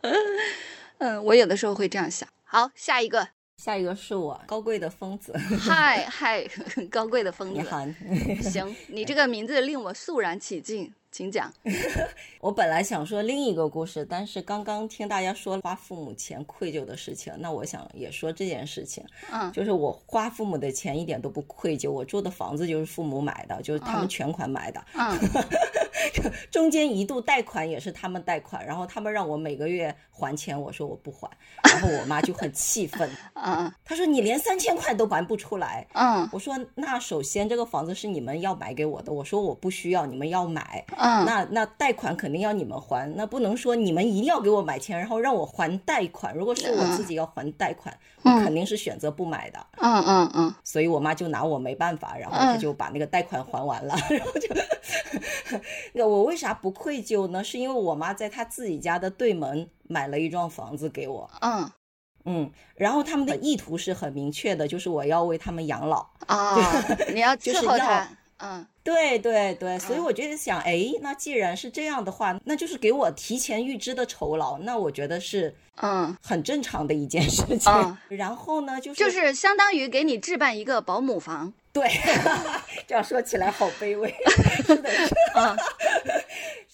[0.98, 2.28] 嗯，我有的时候会这样想。
[2.44, 6.46] 好，下一个，下一个是我高贵的疯子，嗨 嗨，
[6.90, 7.54] 高贵的疯子。
[7.54, 7.80] 你好。
[8.50, 11.50] 行，你这个名字令我肃然起敬，请讲。
[12.40, 19.02] 我本来想说另一个故事，但是刚刚听大家说花父母钱愧疚的事情，那我想也说这件事情。
[19.32, 25.18] 嗯就是我花父母的钱一点都不愧疚，我住的房子就是父母买的，就是他们嗯全款买的，嗯
[26.50, 31.30] 中间一度贷款也是他们贷款，然后他们让我每个月还钱，我说我不还，
[31.64, 35.86] 然后我妈就很气愤， 嗯她说你连三千块都还不出来。
[35.92, 46.34] 嗯我说那首先这个房子是你们要买给我的，我说我不需要，你们要买，嗯，那那贷款肯定要你们还，那不能说你们一定要给我买钱，然后让我还贷款。
[46.34, 49.66] 如果是我自己要还贷款，我肯定是选择不买的。
[49.78, 54.48] 嗯嗯嗯所以我妈就拿我没办法，然后她就把那个贷款还完了， 然后就，
[55.94, 57.42] 那我为啥不愧疚呢？
[57.44, 61.70] 是因为我妈在她自己家的对门买了一幢房子给我，嗯
[62.28, 66.04] 嗯，然后他们的意图是很明确的，就是我要为他们养老。
[66.26, 66.56] 啊，
[67.14, 68.08] 你要伺候他。
[68.38, 77.72] 嗯对对对，所以我就想，哎，那既然是这样的话，那就是给我提前预支的酬劳，那我觉得是嗯，很正常的一件事情。
[77.72, 81.52] 嗯然后呢，就是就是相当于给你置办一个保姆房。
[81.72, 81.86] 对，
[82.86, 84.14] 这样说起来好卑微。
[84.64, 85.56] 是的，是嗯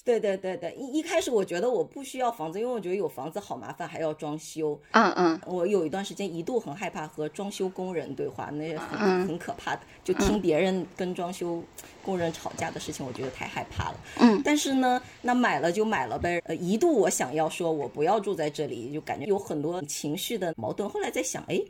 [0.05, 4.79] 对对对对，一一开始我觉得我不需要房子，因为我觉得有房子好麻烦，还要装修。
[4.91, 11.63] 嗯嗯，我有一段时间一度很害怕和装修工人对话，那很嗯很可怕的，就听别人跟装修
[12.05, 13.95] 工人吵架的事情，我觉得太害怕了。
[14.19, 16.43] 嗯，但是呢，那买了就买了呗。
[16.47, 20.89] 呃，一度我想要说我不要住在这里，就感觉有很多情绪的矛盾。
[20.89, 21.63] 后来在想，哎。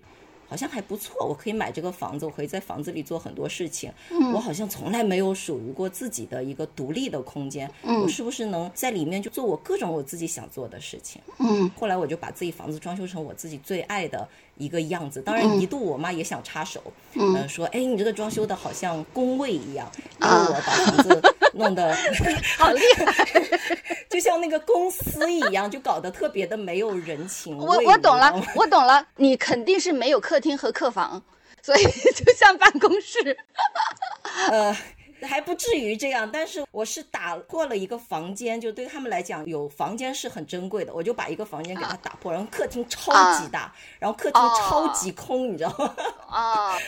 [0.52, 3.90] 好像还不错，我可以买这个房子，我可以在房子里做很多事情。
[4.10, 11.22] 嗯我好像从来没有属于过自己的一个独立的空间，嗯我是不是能在里面就做我各种我自己想做的事情？
[11.38, 14.28] 嗯后来我就把自己房子装修成我自己最爱的
[14.62, 15.20] 一个样子。
[15.20, 16.80] 当嗯然，一度我妈也想插手，
[17.16, 21.22] 呃，说：“哎，你这个装修的好像工位一样，因为啊我把房子
[21.54, 21.94] 弄得
[22.58, 23.26] 好厉害！
[24.08, 27.64] 就像那个公司一样，就搞得特别的没有人情味。
[27.66, 31.20] 我我懂了我懂了，你肯定是没有客厅和客房，
[31.62, 33.36] 所以就像办公室。
[34.50, 34.76] 呃，
[35.26, 45.94] 还不至于这样，但是我是打破了一个房间，就对他们来讲，有房间是很珍贵的，我就把一个房间给它打破，然后客厅超级大，然后客厅超级空，你知道吗？
[46.28, 46.78] 啊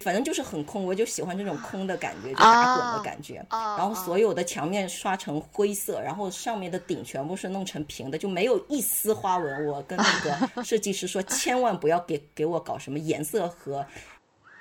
[0.00, 3.44] 反正就是很空，我就喜欢这种空的感觉，就打滚的感觉。
[3.48, 9.66] 啊然后所有的墙面刷成灰色，然后上面的顶全部是弄成平的，就没有一丝花纹。
[9.66, 13.84] 我跟那个设计师说， 千万不要给给我搞什么颜色和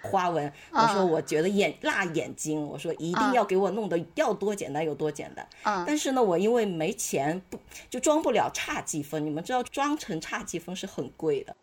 [0.06, 0.52] 花纹。
[0.72, 5.48] 我说我觉得眼辣眼睛，我说一定要给我弄得要多简单有多简单。
[5.64, 9.26] 啊但是呢，我因为没钱，不就装不了侘寂风。
[9.26, 11.56] 你们知道装成侘寂风是很贵的，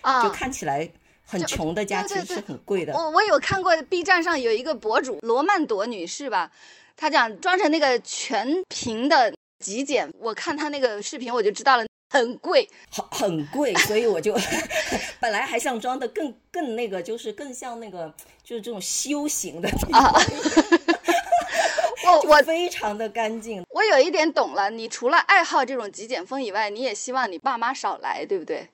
[0.00, 0.22] 啊！
[0.22, 0.90] 就看起来
[1.24, 2.94] 很穷的家其实是很贵的。
[2.94, 6.50] 我我有看过 B 站上有一个博主罗曼朵女士吧，
[6.96, 12.68] 她讲装成那个全屏的极简，我看她那个视频我就知道了，很贵。
[12.90, 14.36] 很很贵，所以我就
[15.20, 18.12] 本来还想装的更更那个，就是更像那个
[18.44, 20.22] 就是这种修行的地啊方，
[22.26, 23.64] 我我非常的干净。
[23.70, 28.68] 我有一点懂了，你除了爱好这种极简风以外，你也希望你爸妈少来，对不对？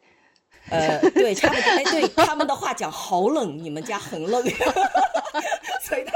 [0.69, 1.71] 呃，对，差不多。
[1.71, 4.43] 哎，对他们的话讲，好冷，你们家很冷，
[5.85, 6.16] 所以他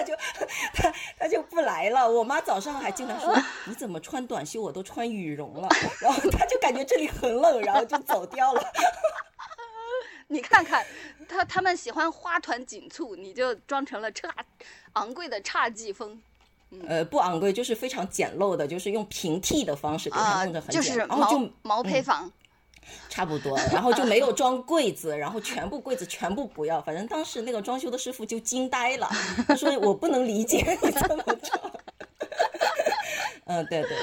[1.50, 2.08] 不来了。
[2.08, 3.36] 我妈早上还经常说，
[3.66, 5.68] 你怎么穿短袖，我都穿羽绒了，
[6.00, 8.62] 然后她就感觉这里很冷，然后就走掉了。
[10.28, 10.86] 你看看，
[11.28, 14.32] 他他们喜欢花团锦簇，你就装成了差
[14.92, 16.22] 昂贵的侘寂风
[16.86, 22.30] 呃，不昂贵，就是非常简陋的，就是用平替的方式给它啊弄得，很简，就是然后就嗯毛毛坯房。
[23.08, 29.08] 差不多，然后就没有装柜子，然后全部柜子全部不要，反正当时那个装修的师傅就惊呆了，
[29.46, 31.72] 他 说我不能理解 你这么装。
[33.46, 33.96] 嗯，对对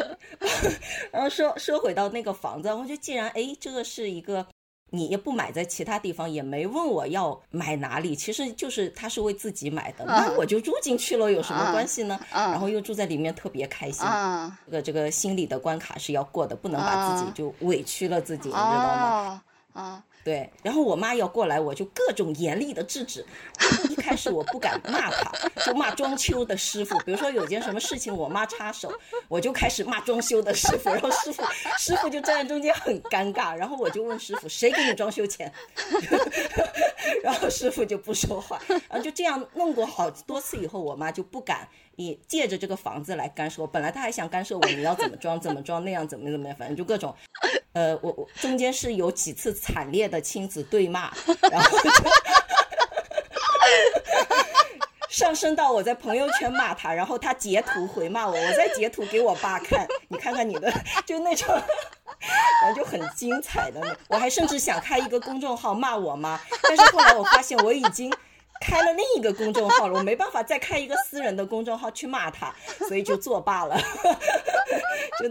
[0.62, 0.72] 对，
[1.10, 4.46] 然后说说回到那个房子，我就既然哎，这个是一个
[4.90, 12.20] 你也不买在其他地方，也没问我要买哪里，其实就是他是为自己买的，那我就住进去了，有什么关系呢？
[12.32, 14.06] 嗯然后又住在里面，特别开心。
[14.06, 19.42] 啊这个这个心理的关卡是要过的，不能把自己就委屈了自己，你知道吗？
[19.74, 20.04] 啊啊！
[20.28, 23.26] 对，然后我妈要过来，我就各种严厉的制止。
[23.90, 25.32] 一开始我不敢骂她，
[25.66, 27.00] 就骂装修的师傅。
[27.06, 28.92] 比如说有件什么事情，我妈插手，
[29.30, 31.42] 我就开始骂装修的师傅，然后师傅
[31.78, 33.56] 师傅就站在中间很尴尬。
[33.56, 35.50] 然后我就问师傅，谁给你装修钱？
[37.24, 41.66] 然后师傅就不说话，然后就这样弄过好多次以后，我妈就不敢
[42.00, 43.66] 你借着这个房子来干涉。
[43.66, 47.12] 本来他还想干涉我，你要怎么装怎么装，那样怎么怎么样，反正就各种。
[47.74, 51.12] 呃，我我中间是有几次惨烈的亲子对骂，
[51.52, 51.90] 然后就
[55.10, 60.72] 上升到我在朋友圈骂他，然后他截图回骂我，我再截图给我爸看，你看看你的，
[61.04, 68.14] 就那种，然后就很精彩的，我还甚至想开一个公众号骂我妈，但是后来我发现我已经。
[68.62, 72.54] 开了另一个公众号了，我没办法再开一个私人的公众号去骂他，
[72.88, 73.80] 所以就作罢了，
[75.20, 75.30] 就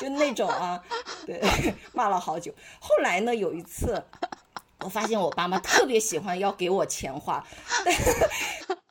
[0.00, 0.82] 就那种啊，
[1.26, 1.40] 对，
[1.92, 2.52] 骂了好久。
[2.80, 4.02] 后来呢，有一次，
[4.80, 7.44] 我发现我爸妈特别喜欢要给我钱花，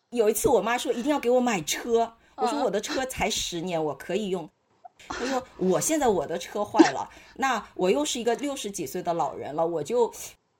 [0.09, 4.49] 有一次我妈说一定要给我买车，我说我的车才十年，我可以用。
[5.09, 10.13] 她说我现在我的车坏了，那我又是一个六十几岁的老人了，我就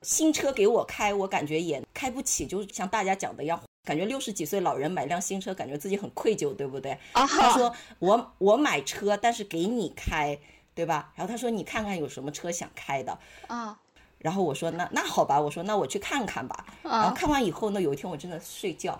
[0.03, 6.91] 新车给我开，我感觉也开不起，就像大家讲的一样，感觉六十几岁老人买辆新车，感觉自己很愧疚，对不对？
[7.13, 10.37] 啊他说我我买车，但是给你开，
[10.75, 11.11] 对吧？
[11.15, 13.17] 然后他说你看看有什么车想开的。
[13.47, 13.79] 啊
[14.19, 16.65] 然后我说那那好吧，我说那我去看看吧。
[16.81, 18.97] 然后看完以后呢，有一天我真的睡觉，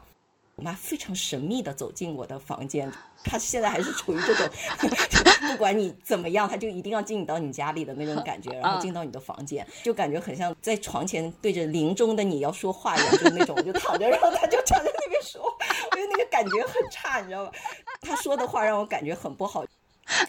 [0.55, 2.91] 我妈非常神秘的走进我的房间，
[3.23, 4.47] 她现在还是处于这种
[5.49, 17.51] 不管你怎么样，她就一定要进到你家里的那种感觉，然后进到你的房间，就感觉很像在床前对着临终的你要说话一样，就是那种我就躺着，然后她就站在那边说，我觉得那个感觉很差，你知道吗？
[18.01, 19.65] 她说的话让我感觉很不好。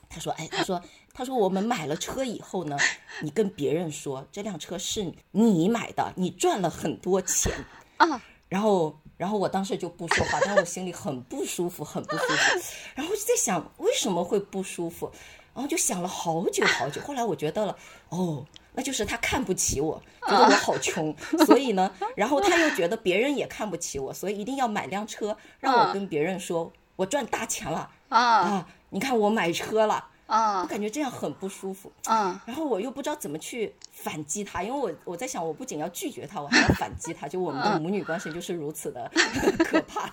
[0.09, 0.81] 他说，哎，他说，
[1.13, 2.79] 他说我们买了车以后呢，
[3.21, 7.53] 你跟别人说这辆车是你买的，你赚了很多钱
[7.97, 8.23] 啊。
[8.49, 12.61] 然后，然后我当时就不说话，但我心里很不舒服，很不舒服。
[12.95, 15.11] 然后就在想为什么会不舒服，
[15.55, 17.01] 然后就想了好久好久。
[17.03, 17.77] 后来我觉得了，
[18.09, 18.45] 哦。
[18.77, 21.15] 那就是他看不起我，觉得我好穷，
[21.47, 28.67] 所以呢，然后他又觉得别人也看不起我，所以一定要买辆车，让我跟别人说我赚大钱了啊！
[28.91, 30.05] 你看我买车了。
[30.27, 31.93] 啊，我感觉这样很不舒服。
[32.09, 37.29] 嗯，然后我又不知道怎么去反击他，因为我我在想，我不仅要拒绝他，我还要 反击他。
[37.29, 39.11] 就我们的母女关系就是如此的
[39.65, 40.11] 可怕，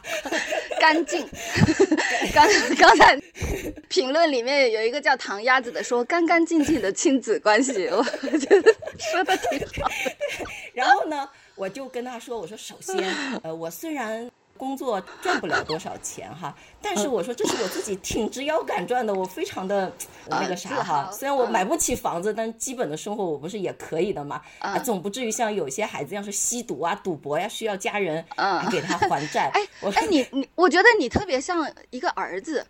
[0.80, 1.28] 干净。
[2.34, 2.47] 刚
[2.78, 3.18] 刚才
[3.88, 9.89] 评论里面有一个叫唐鸭子的说干干净净的亲子关系， 我觉得说的挺好。
[10.74, 12.97] 然后呢，我就跟他说，我说首先，
[13.43, 14.30] 呃，我虽然。
[14.62, 19.91] 工作赚不了多少钱哈，但是我说这是我自己挺直腰杆赚的，我非常的
[20.30, 21.09] 那个啥哈。
[21.12, 24.39] 虽然我买不起房子，但基本的生活我不是也可以的嘛？
[24.59, 28.24] 啊，总不至于像有些孩子一样是吸毒啊、赌博呀，需要家人
[28.70, 29.49] 给他还债。
[29.57, 29.62] 哎，
[29.95, 32.64] 哎，你你，我觉得你特别像一个儿子。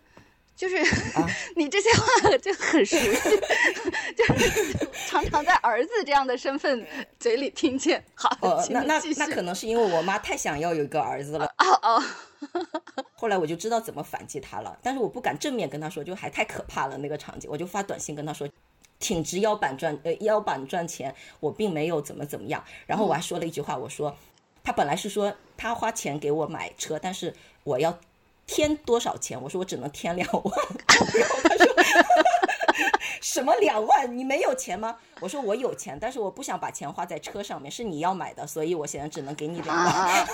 [0.54, 0.76] 就是
[1.56, 3.10] 你这些话 就很熟悉，
[4.16, 6.86] 就是常常在儿子这样的身份
[7.18, 8.04] 嘴里听见。
[8.14, 8.36] 好，
[8.70, 11.46] 那那那可能是因为我妈太想要有一个儿子了。
[11.58, 12.04] 哦哦，
[13.14, 18.48] 后来我就知道怎么反击他了，但是我不敢正面跟他说，就还太可怕了那个场景，我就发短信跟他说，
[19.00, 22.62] 挺直腰板赚呃腰板赚钱，我并没有怎么怎么样。
[22.86, 24.16] 然后我还说了一句话，我说
[24.62, 27.34] 他本来是说他花钱给我买车，但是
[27.64, 27.98] 我要。
[28.46, 29.40] 添多少钱？
[29.40, 30.42] 我说我只能添两万。
[31.14, 31.66] 然后他说
[33.20, 34.18] 什么两万？
[34.18, 34.96] 你没有钱吗？
[35.20, 40.26] 我说我有钱，但是我不想把钱花在车上面，是你要买的，所以我现在只能给你两万。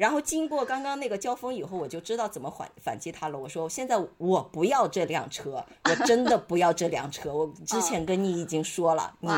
[0.00, 3.38] 然后经过刚刚那个交锋以后，我就知道怎么反反击他了。
[3.38, 7.30] 我说现在我不要这辆车，我真的不要这辆车。
[7.34, 9.30] 我 之前跟你已经说了，你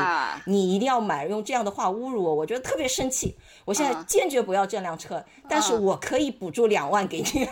[0.45, 3.35] 你一定要买，用这样的话侮辱我，我觉得特别生气。
[3.65, 7.45] 我现在坚决不要这辆车，但是我可以补助两万给你。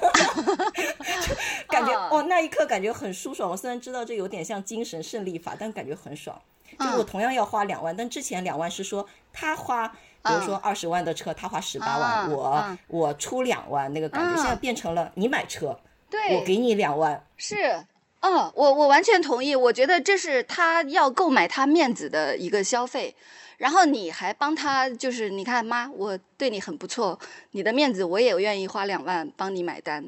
[1.67, 3.51] 感觉哦，那一刻感觉很舒爽。
[3.51, 6.41] 我虽然知道这有点像精神胜利法，但感觉很爽。
[6.79, 9.93] 就我同样要花两万，但之前两万是说他花。
[10.23, 17.83] 比如说二十万的车，他花十八万，我我出两万，那个感觉现在变成了你买车，对我给你两万，是，
[18.19, 23.15] 嗯，我我完全同意，我觉得这是他要购买他面子的一个消费，
[23.57, 27.17] 然后你还帮他，就是你看妈，我对你很不错，
[27.51, 30.05] 你的面子我也愿意花两万帮你买单，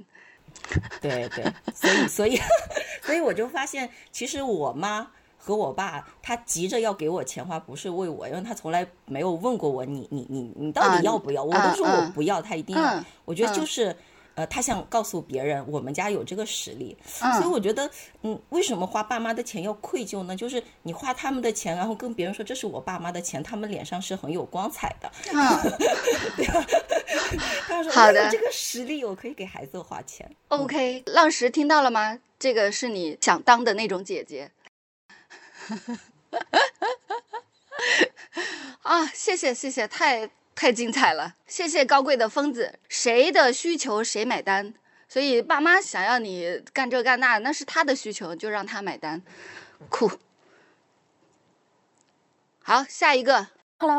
[1.01, 2.39] 对对，所以所以
[3.01, 5.11] 所以我就发现，其实我妈。
[5.45, 11.43] 和我爸，他急着要给我钱花，不是为我，因为他从来没有问过我，你你你你到底要不要？
[11.43, 13.03] 我都说我不要，他一定要。
[13.25, 13.93] 我觉得就是，
[14.35, 17.89] 呃，他想告诉别人我们家有这个实力，所以我觉得，
[18.21, 20.33] 嗯，为什么花爸妈的钱要愧疚呢？
[20.33, 25.11] 就是你花他们的钱，然后跟别人说这是我爸妈的钱，他们脸上是很有光彩的。
[26.37, 26.65] 对吧？
[27.67, 30.33] 他说我有这个实力，我可以给孩子花钱。
[30.47, 32.17] OK，浪石听到了吗？
[32.39, 34.49] 这个是你想当的那种姐姐。
[38.83, 41.35] 啊，谢谢谢谢，太太精彩了！
[41.47, 44.73] 谢谢高贵的疯子，谁的需求谁买单。
[45.07, 49.21] 所以爸妈想要你干这干那，那是他的需求，就让他买单。
[49.89, 50.11] 酷。
[52.63, 53.47] 好，下一个。
[53.77, 53.95] 后来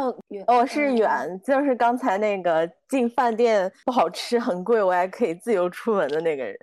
[0.47, 6.59] 我是远，就是刚才那个进饭店不好吃很贵，我还可以自由出门的那个人。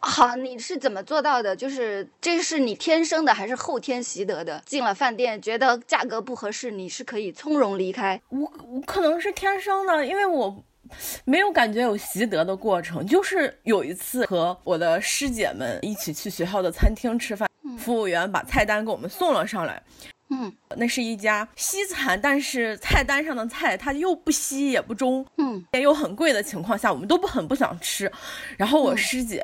[0.00, 1.54] 好，你是怎么做到的？
[1.54, 4.62] 就是这是你天生的还是后天习得的？
[4.64, 8.20] 进了饭店觉得价格不合适，你是可以从容离开。
[8.28, 10.64] 我我可能是天生的，因为我
[11.24, 13.06] 没有感觉有习得的过程。
[13.06, 19.82] 就是有一次和我的师姐们一起去学校的餐厅吃饭，服务员把菜单给我们送了上来。
[20.30, 28.10] 嗯，那是一家西餐，但是菜单上的菜它又不西也不中，嗯，也又很贵的情况下，我们都不很不想吃。
[28.56, 29.42] 然后我师姐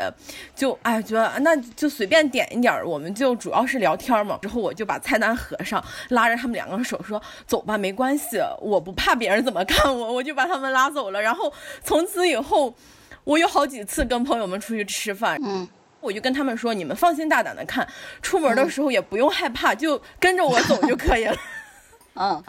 [0.55, 4.39] 就哎觉得那就随便点一点，我们就主要是聊天嘛。
[4.43, 11.23] 之后我就把菜单合上，拉着他们两个手说走吧，没关系，我不怕别人怎么看我，我就把他们拉走了。
[11.23, 11.51] 然后
[11.83, 12.75] 从此以后，
[13.25, 15.67] 我有好几次跟朋友们出去吃饭，嗯。
[16.05, 17.89] 我就跟他们说：“你们放心大胆的看，
[18.21, 21.35] 出门的时候也不用害怕，就跟着我走就可以了。
[22.15, 22.45] ”嗯，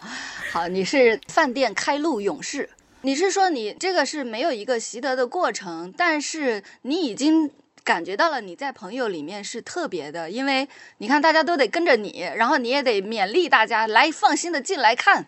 [0.52, 2.70] 好，你是饭店开路勇士。
[3.02, 7.50] 你是说你这个是没有一个习得的过程，但是你已经
[7.84, 15.26] 感觉到了你在朋友里面是特别的，因为你看大家都得跟着你，然后你也得勉励大家来放心的进来看，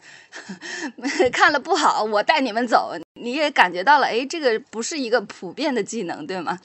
[1.33, 6.59] 看了不好我带你们走，你也感觉到了，哎，这个不是一个普遍的技能，对吗？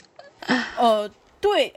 [0.76, 1.10] 呃。
[1.42, 1.74] 对，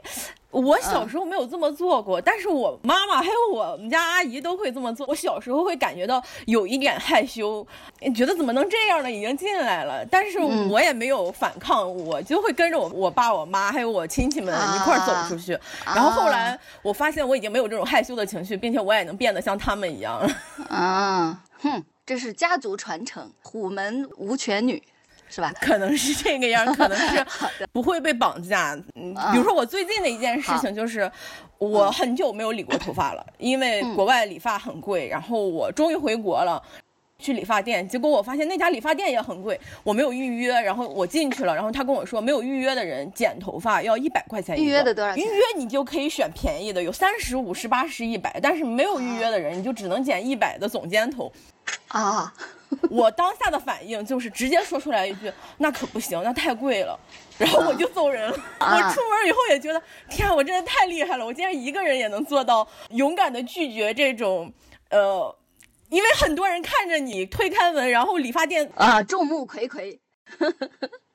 [0.50, 5.04] 我小时候没有这么做过，但是我妈妈还有我们家阿姨都会这么做。
[5.08, 7.66] 我小时候会感觉到有一点害羞，
[8.14, 9.10] 觉得怎么能这样呢？
[9.10, 15.58] 已经进来了，但是我也没有反抗，我就会跟着我我爸、我妈还有我亲戚们一块儿走出去。
[15.84, 20.30] 然后后来我发现我已经没有这种害羞的情绪，并且我也能变得像他们一样了。
[20.68, 24.80] 啊，哼，这是家族传承，虎门无犬女。
[25.28, 25.52] 是吧？
[25.60, 27.26] 可能是这个样， 可能是
[27.72, 28.74] 不会被绑架。
[28.94, 31.10] 嗯，比如说我最近的一件事情就是，
[31.58, 35.08] 我很久没有理过头发了，因为国外理发很贵。
[35.08, 36.62] 然后我终于回国了，
[37.18, 40.52] 去理发店，结果我发现那家理发店也很贵，我没有预约。
[40.60, 44.56] 然后我进去了，然后他跟我说，没有预约的人剪头发要一百块钱。
[44.56, 45.16] 预约的多少？
[45.16, 51.32] 预约你就可以选便宜的，有三十五十、八十、一百，但是没有预约的人，你就只能剪一百的总监头。
[51.88, 52.32] 啊。
[52.90, 56.98] 我当下的反应就是直接说出来一句：“那可不行，那太贵了。”
[57.38, 58.36] 然后我就走人了。
[58.58, 61.24] 我出门以后也觉得，天，我真的太厉害了！
[61.24, 64.52] 我竟然一个人也能做到勇敢的拒绝这种，
[64.90, 65.32] 呃，
[65.88, 69.98] 因为很多人看着你推开门，然后理发店啊，众目睽睽。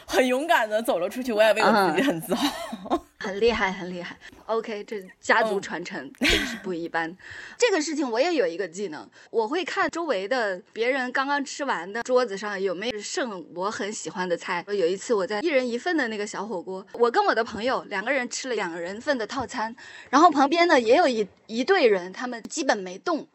[0.06, 4.18] 很勇敢的走了出去，我也为我自己很自豪， 很厉害，很厉害。
[4.46, 7.16] OK，这家族传承真是不一般。
[7.58, 14.64] 这个事情我也有一个技能，我会看周围的别人刚刚吃完的桌子上有没有剩我很喜欢的菜。
[14.68, 19.74] 有一次我在一人一份的那个小火锅，我跟我的朋友两个人吃了两人份的套餐，
[20.10, 23.26] 然后旁边呢也有一一队人，他们基本没动，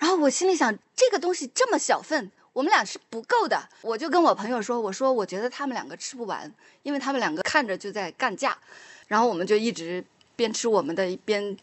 [0.00, 2.32] 然后我心里想，这个东西这么小份。
[2.52, 8.58] 我们俩是不够的，我就跟我朋友说：“我说我觉得他们两个吃不完，因为他们两个看着就在干架。”
[9.06, 11.56] 然后我们就一直边吃我们的，一边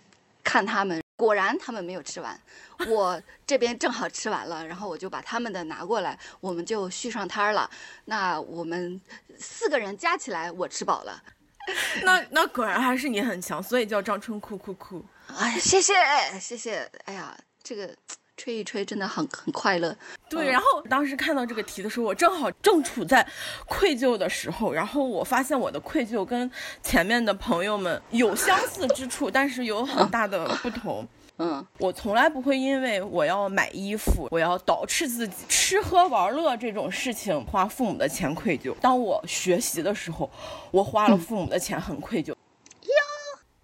[0.45, 1.03] 看他们。
[1.17, 2.39] 果然他们没有吃完，
[2.87, 7.69] 我这边正好吃完了，然后我就把他们的拿过来，我们就续上摊儿了。
[8.05, 9.01] 那我们
[9.37, 11.21] 四个人加起来，我吃饱了。
[12.03, 15.03] 那那果然还是你很强，所以叫张春酷酷酷。
[15.35, 15.93] 哎，谢谢
[16.39, 16.89] 谢谢。
[17.03, 17.93] 哎呀，这个。
[18.37, 19.97] 吹一吹真的很很快乐，
[20.29, 20.49] 对。
[20.49, 23.27] 然后当时看到这个题的时候，我正好正处在
[23.67, 26.49] 愧疚的时候，然后我发现我的愧疚跟
[26.83, 31.05] 前面的朋友们有相似之处，但是有很大的不同。
[31.39, 38.73] 嗯，我从来不会因为我要买衣服，我要捯饬自己，吃喝玩乐这种事情花父母的钱愧疚。
[38.81, 40.29] 当我学习的时候，
[40.71, 42.33] 我花了父母的钱很愧疚。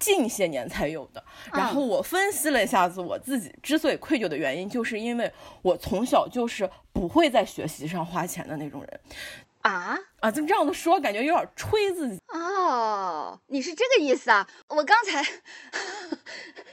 [0.04, 1.24] 近些年才有的。
[1.50, 5.32] 然后我分析了一下子我自己之所以愧疚的原因，就是因为
[5.62, 9.00] 我从小就是不会在学习上花钱的那种人。
[9.62, 10.30] 啊啊！
[10.30, 12.18] 就这样子说，感觉有点吹自己。
[12.28, 14.46] 哦，你是这个意思啊？
[14.68, 15.24] 我刚才，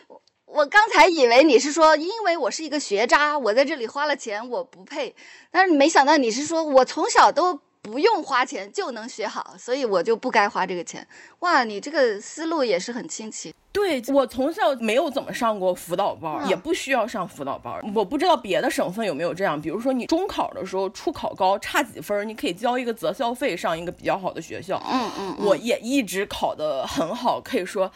[0.07, 5.15] 我我刚才以为你是说，因为我是一个学渣，我在这里花了钱，我不配。
[5.49, 7.61] 但是没想到你是说我从小都。
[7.81, 11.07] 不用花钱就能学好，所以我就不该花这个钱。
[11.39, 13.53] 哇，你这个思路也是很清奇。
[13.71, 17.73] 对我从小没有怎么上过辅导班，也不需要上辅导班。
[17.95, 24.81] 我不知道别的省份有没有这样，比如说你中考的时候初考高差几分，你可以交一个择校费上一个比较好的学校。
[24.85, 27.91] 嗯嗯，我也一直考得很好，可以说，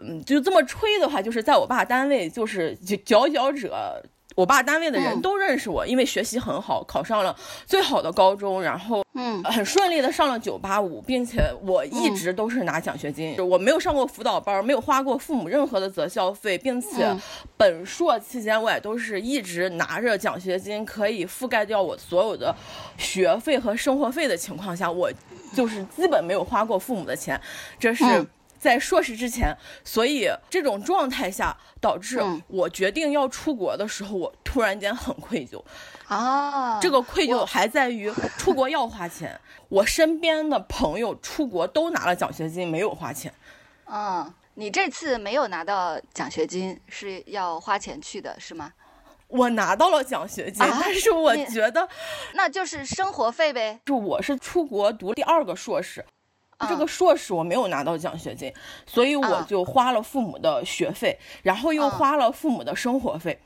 [0.00, 4.02] 嗯，就这么吹的话，就是在我爸单位就是佼佼者。
[4.34, 7.34] 我爸单位的人都认识我，因为学习很好，考上了
[7.66, 17.16] 最好的高中，然后嗯，很顺利的上了九八五，并且我一直都是拿奖学金，我没有上过辅导班，没有花过父母任何的择校费，并且
[17.56, 22.54] 本硕期间我也都是一直拿着奖学金，可以覆盖掉我所有的
[22.98, 25.10] 学费和生活费的情况下，我
[25.54, 27.40] 就是基本没有花过父母的钱，
[27.78, 28.04] 这是。
[28.64, 29.54] 在硕士之前，
[29.84, 35.62] 所以这种状态下导致我决定要出国的时候，我突然间很愧疚。
[36.08, 39.38] 啊，这个愧疚还在于出国要花钱，
[39.68, 43.30] 我身边的朋友出国都拿了奖学金，没有花钱。
[43.84, 48.72] 嗯，你这次没有拿到奖学金，是要花钱去的，是吗？
[49.28, 51.86] 我拿到了奖学金，但是我觉得
[52.32, 53.78] 那就是生活费呗。
[53.84, 56.02] 就我是出国读第二个硕士。
[56.68, 58.52] 这个硕士我没有拿到奖学金，
[58.86, 63.38] 所以我就花了父母的学费，然后又花了父母的生活费，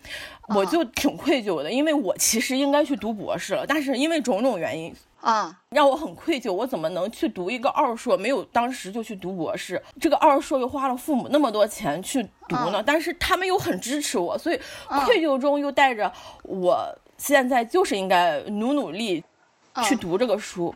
[0.48, 6.52] 我就挺愧疚的，因为我其实应该去读博士了，但是因为种种原因啊，让我很愧疚。
[6.52, 9.82] 我怎么能去读一个二硕，没有当时就去读博士？
[10.00, 12.82] 这个二硕又花了父母那么多钱去读呢？
[12.84, 14.60] 但是他们又很支持我，所以
[15.04, 16.12] 愧疚中又带着
[16.44, 19.24] 我现在就是应该努努力
[19.84, 20.74] 去读这个书。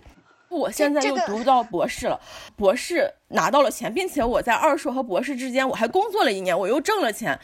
[0.52, 2.20] 我现在又读到博士了，
[2.54, 7.38] 博士拿到了钱，并且我在二硕和博士之间我还工作了一年，我又挣了钱。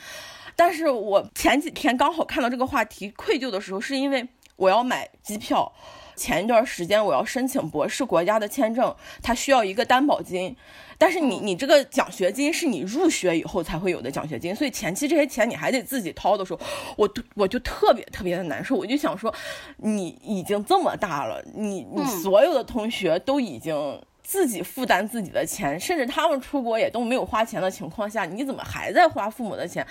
[0.55, 5.73] 但是我前几天刚好看到这个话题愧疚的时候，是因为我要买机票，
[6.17, 10.57] 前一段时间我要申请博士国家的签证，它需要一个担保金，
[10.99, 16.61] 但是你你这个奖学金是你入学以后才会有的奖学金，所以前期这些钱你还得自己掏的时候，
[16.97, 19.33] 我我就特别特别的难受，我就想说，
[19.77, 24.03] 你已经这么大了，你你所有的同学都已经。
[24.21, 29.87] 自己负担自己的钱，甚至他们出国也都没有花钱的情况下，你怎么还在花父母的钱？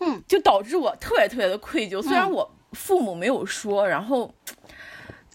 [0.00, 2.00] 嗯，就导致我特别特别的愧疚。
[2.00, 4.32] 虽然我父母没有说，然后，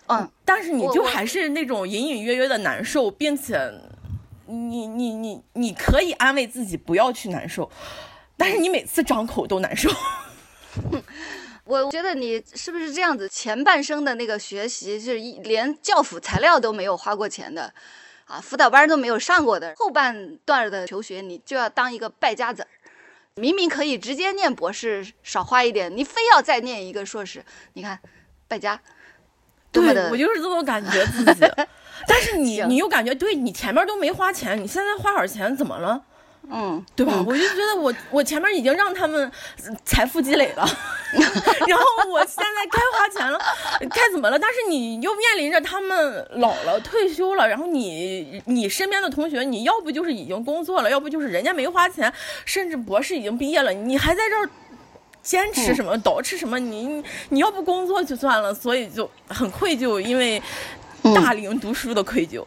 [0.08, 3.72] 嗯，但是你就还是那种隐隐约约的难受，并且
[4.46, 7.72] 你你你你可以安慰自己不要去难受，
[8.38, 9.90] 但是你每次张口都难受。
[11.66, 13.30] 我觉得你是不是这样子？
[13.30, 17.74] 前半生的那个学习是一连教辅材料都没有花过钱的，
[18.26, 19.74] 啊，辅导班都没有上过的。
[19.78, 22.68] 后半段的求学，你就要当一个败家子儿。
[23.36, 27.98] 明明可以直接念博士，少花一点，你非要再念一个硕士，你看，
[28.48, 28.80] 败家，
[29.72, 31.46] 对我就是这么感觉自己。
[32.08, 36.02] 但是你你又感觉，对你前面都没花钱，你现在花点钱怎么了？
[36.52, 37.14] 嗯，对吧？
[37.16, 39.32] 嗯我就觉得我 我前面已经让他们
[39.66, 40.68] 呃财富积累了，
[41.68, 43.40] 然后我现在该花钱了，
[43.90, 44.38] 该怎么了？
[44.38, 52.12] 但是你又面临着他们老了退休了，然后你你身边的同学，你要不就是已经工作了，要不就是人家没花钱，
[52.44, 54.50] 甚至博士已经毕业了，你还在这儿。
[55.22, 56.60] 坚持什么，捯饬什么？
[56.60, 60.42] 你你你要不工作就算了，所以就很愧疚，因为
[61.16, 62.46] 大龄读书的愧疚。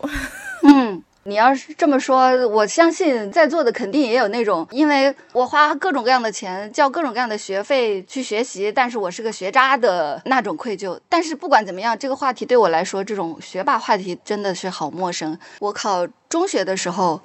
[0.62, 10.98] 嗯，你要是这么说，我相信在座的肯定也有那种，因为我花各种各样的钱，交各种各样的学费去学习，但是我是个学渣的那种愧疚。
[11.08, 15.38] 但是不管怎么样，这个话题对我来说，这种学霸话题真的是好陌生。
[15.58, 17.20] 我考中学的时候。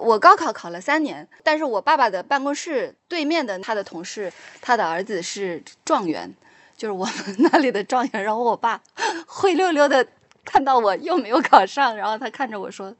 [0.00, 6.32] 我高考考了三年，但是我爸爸的办公室对面的他的同事，他的儿子是状元，
[6.76, 8.22] 就是我们那里的状元。
[8.22, 8.80] 然后我爸
[9.26, 10.06] 灰溜溜的
[10.48, 12.94] 看到我又没有考上，然后他看着我说：“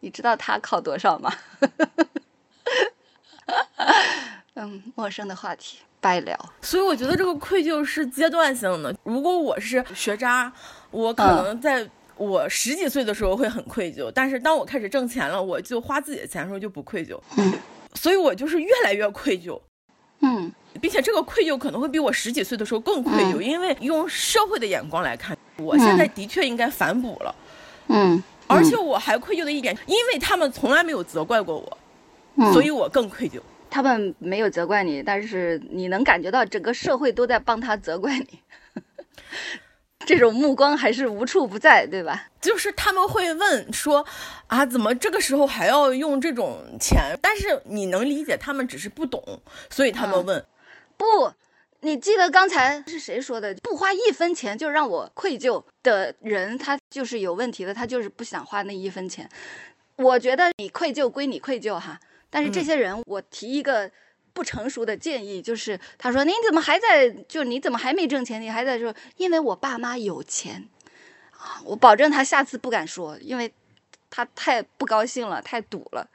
[0.00, 1.32] 你知道他考多少吗？”
[4.54, 6.36] 嗯，陌生的话题，白聊。
[6.62, 8.94] 所以我觉得这个愧疚是阶段性的。
[9.02, 10.52] 如果我是学渣，
[10.90, 17.20] 我可嗯能在我十几岁的时候会很愧疚，但是当我开始挣钱了，我就花自己的钱的时候就不愧疚。
[17.36, 17.52] 嗯
[17.94, 19.60] 所以我就是越来越愧疚，
[20.24, 20.52] 嗯。
[20.80, 23.44] 并且这个愧疚可能会比我十几岁的时候更愧疚，嗯。
[23.44, 27.34] 因为用社会的眼光来看，我现在的确应该反哺了。
[27.88, 31.78] 嗯，而且我还愧疚的一点，因为他们从来没有责怪过我，
[32.36, 32.52] 嗯。
[32.52, 33.40] 所以我更愧疚。
[33.70, 38.38] 他们没有责怪你，但是你能感觉到整个社会都在帮他责怪你，
[40.06, 42.28] 这种目光还是无处不在，对吧？
[42.40, 44.04] 就是他们会问说，
[44.46, 47.18] 啊，怎么这个时候还要用这种钱？
[47.22, 49.40] 但是你能理解，他们只是不懂，
[49.70, 50.44] 所以他们问。
[50.96, 51.32] 不，
[51.80, 53.54] 你记得刚才是谁说的？
[53.62, 59.28] 不花一分钱就让我愧疚的人，他就是有问题的，他就是不想花那一分钱。
[59.96, 61.98] 我觉得你愧疚归你愧疚哈，
[62.28, 63.90] 但是这些人，我提一个
[64.34, 68.42] 不成熟的建议，就是他说你怎么还在，就你怎么还没挣钱？
[68.42, 70.68] 你还在说，因为我爸妈有钱
[71.30, 73.54] 啊，我保证他下次不敢说，因为
[74.10, 76.10] 他太不高兴了，太堵了。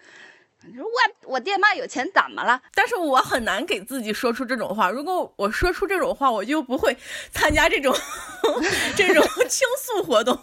[0.65, 0.89] 你说我
[1.23, 2.61] 我爹妈有钱怎么了？
[2.73, 4.89] 但是我很难给自己说出这种话。
[4.89, 6.97] 如果我说出这种话，我就不会
[7.31, 7.95] 参加这种
[8.97, 10.37] 这种 倾诉活动。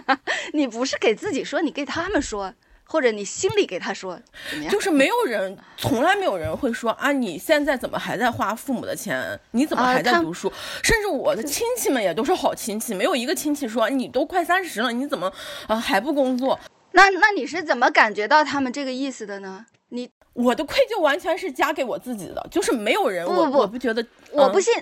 [0.52, 2.54] 你不是给自己说，你给他们说，
[2.86, 4.20] 或者你心里给他说，
[4.50, 4.72] 怎么样？
[4.72, 9.38] 就是没有人，从来没有人会说啊，你现在怎么还在花父母的钱？
[9.52, 10.52] 你怎么还在读书？
[10.82, 15.32] 甚至我的亲戚们也都是好亲戚，没有一个亲戚说你都快三十了，你怎么
[15.66, 16.58] 啊还不工作？
[16.92, 19.66] 那那你是怎么感觉到他们这个意思的呢？
[19.88, 24.72] 你我的愧疚完全是加给我自己的，就是没有人，我我不觉得，嗯我不信，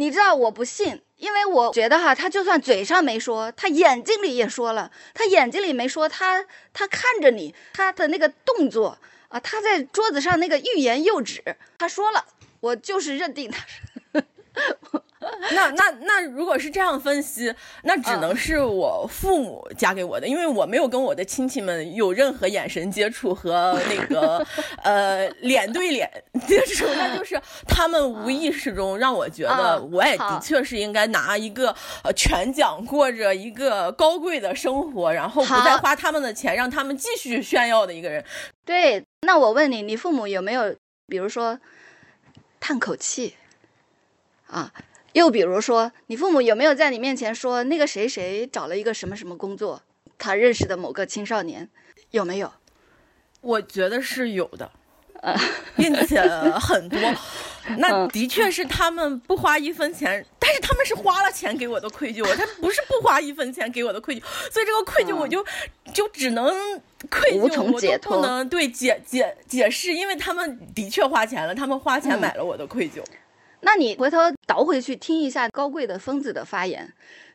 [0.00, 8.96] 你知道我不信，因为我觉得哈，他就算嘴上没说，他眼睛里也说了，他眼睛里没说，他他看着你，他的那个动作
[9.28, 11.44] 啊，他在桌子上那个欲言又止，
[11.76, 12.24] 他说了，
[12.60, 13.89] 我就是认定他是。
[15.52, 18.20] 那那那如果是这样分析，那只嗯。
[18.20, 24.44] 能是我父母加给我的，因为我没有跟我的亲戚们有任何眼神接触和 那个
[24.82, 26.10] 呃脸对脸
[26.46, 38.24] 接触，那就是他们无意识中让我觉得嗯我也的确是应该拿一个呃全奖过着一个高贵的生活，然后不再花他们的钱，让他们继续炫耀的一个人。
[38.64, 40.74] 对，那我问你，你父母有没有，
[41.06, 41.58] 比如说
[42.58, 43.34] 叹口气
[44.50, 44.72] 啊？
[45.12, 49.82] 又比如说，你父母有没有在你面前说那个谁谁找了一个什么什么工作，
[50.18, 51.68] 他认识的某个青少年，
[52.10, 52.52] 有没有？
[53.40, 54.70] 我觉得是有的，
[55.22, 55.34] 呃
[55.74, 56.20] 并且
[56.60, 56.98] 很多。
[57.78, 65.46] 那嗯的确是他们不花一分钱，但但是他们是花了钱给我的愧疚，他不是不花一分钱给我的愧疚，所以这个愧疚我就、
[65.94, 66.52] 就只能
[67.08, 73.00] 愧疚，无从解我都不能对解解解释，因为他们的确花钱了，他们花钱买了我的愧疚。
[73.62, 76.92] 那你回头倒回去听一下高贵的疯子的发言，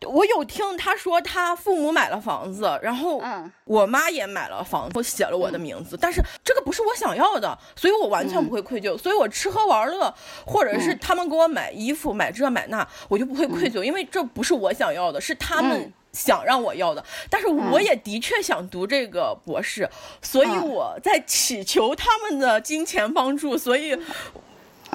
[0.07, 3.51] 我有听他说他父母买了房子，然后嗯。
[3.65, 8.95] 我妈也买了房子，写了我的名字，但是这个不是我想要的，所以我完全不会愧疚。
[8.95, 10.13] 所以我吃喝玩乐，
[10.45, 15.93] 或者是他们给我买衣服、买这买那，我就不会愧疚，因为这不是我想要的，是他们嗯。
[16.13, 19.89] 想让我要的，但是我也的确想读这个博士，
[20.21, 20.69] 所以嗯。
[20.69, 23.99] 我在祈求他们的金钱帮助，所以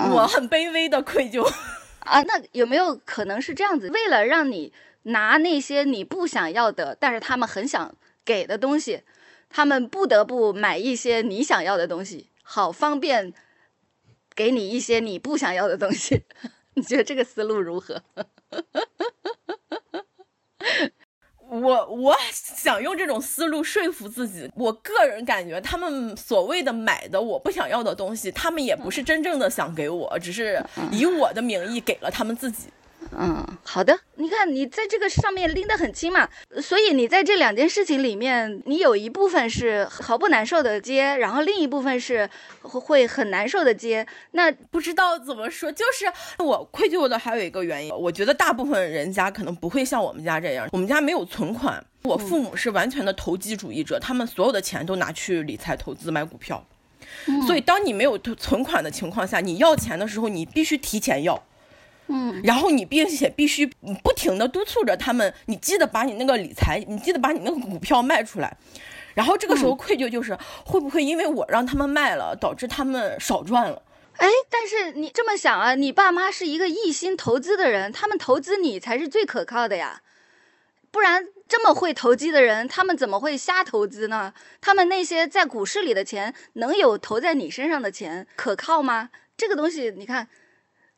[0.09, 1.47] 我很卑微的愧疚。
[2.01, 3.91] 啊，那有没有可能是这样子？
[3.91, 4.73] 为了让你
[5.03, 7.95] 拿那些你不想要的，但是他们很想
[8.25, 9.03] 给的东西，
[9.49, 13.33] 他们不得不买一些你想要的东西，好方便
[14.35, 16.23] 给你一些你不想要的东西。
[16.75, 18.03] 你觉得这个思路如何？
[21.51, 24.51] 我我想用这种思路说服自己。
[24.55, 32.69] 我个人感觉，他们所谓的买的我不想要的东西，他们也不是真正的想给我，只是以我的名义给了他们自己。
[33.17, 33.99] 嗯，好的。
[34.17, 36.29] 你看你在这个上面拎得很轻嘛，
[36.63, 42.29] 所以你在这两件事情里面，你有一部分是毫不难受的接，然后另一部分是
[42.63, 44.07] 会很难受的接。
[44.33, 46.07] 那不知道怎么说，就是
[46.43, 56.65] 我愧疚的还有一个原因，我觉得大部分人家可能不会像我们家这样，我们家没有存款，我父母是完全的投机主义者，他们所有的钱都拿去理财投资买股票，
[57.47, 61.43] 所以当你没有存款的情况下，你要钱的时候，你必须提前要。
[62.11, 63.65] 嗯，然后你并且必须
[64.03, 68.57] 不停的督促着他们，你记得把你那个理财，你记得把你那个股票卖出来。
[69.15, 73.83] 然后这个时候愧疚就是、会不会因为我让他们卖了，导致他们少赚了？
[74.17, 80.03] 哎，但是你这么想啊，你爸妈是一个一心投资的人，他们投资你才是最可靠的呀。
[80.91, 84.35] 不然这么会投机的人，他们怎么会瞎投资呢？
[84.61, 89.11] 他们那些在股市里的钱，能有投在你身上的钱可靠吗？
[89.37, 90.29] 这个东西，你看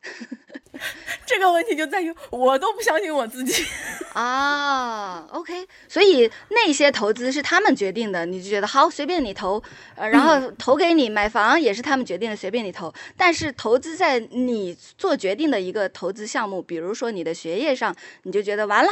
[1.25, 3.63] 这个问题就在于我都不相信我自己。
[4.13, 9.61] 啊，OK，所以那些投资是他们决定的，你就觉得好随便你投，
[9.95, 12.93] 呃，然后投给你买房也是他们决定的，随便你投。
[13.17, 18.91] 但是投资在你做决定的一个投资项目，比如说你的学业上，你就觉得完了，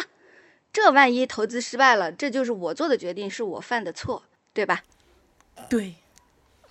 [0.73, 4.81] 这万一投资失败了，这就是我做的决定，是我犯的错，对吧？
[5.69, 5.95] 对，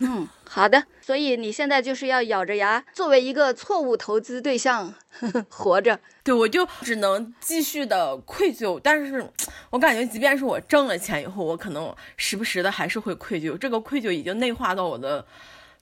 [0.00, 0.84] 嗯，好的。
[1.00, 5.98] 所以你现在就是要咬着牙，作为一个错误投资对象呵呵 活着。
[6.22, 9.26] 对，我就只能继续的愧疚，但是
[9.70, 15.24] 我感觉，即便是我挣了钱以后，我可能时不时的还是会愧疚，这个愧疚已经内化到我的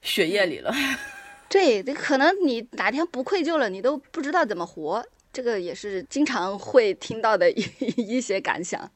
[0.01, 0.73] 血液里了。
[1.49, 5.05] 对，可能你哪天不愧疚了，你都不知道怎么活。
[5.31, 7.63] 这个也是经常会听到的一
[7.95, 8.91] 一些感想，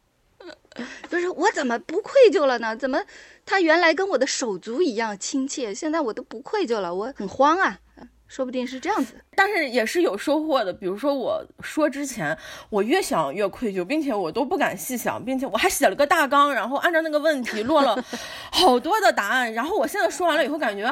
[1.09, 2.75] 就是我怎么不愧疚了呢？
[2.75, 3.03] 怎么
[3.45, 7.79] 他原来跟我的手足一样亲切，现在我都不愧疚了，我很慌啊。
[8.25, 10.73] 说不定是这样子，但是也是有收获的。
[10.73, 12.35] 比如说我说之前，
[12.71, 18.03] 我越想越愧疚，并且我都不敢细想，并且我还写了个大纲，然后按照那个问题落了
[18.51, 19.53] 好多的答案。
[19.53, 20.83] 然后我现在说完了以后，感觉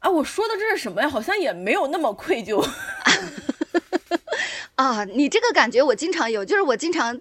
[0.00, 1.08] 啊，我说的这是什么呀？
[1.08, 2.62] 好像也没有那么愧疚。
[4.74, 7.18] 啊，你这个感觉我经常有，就是我经常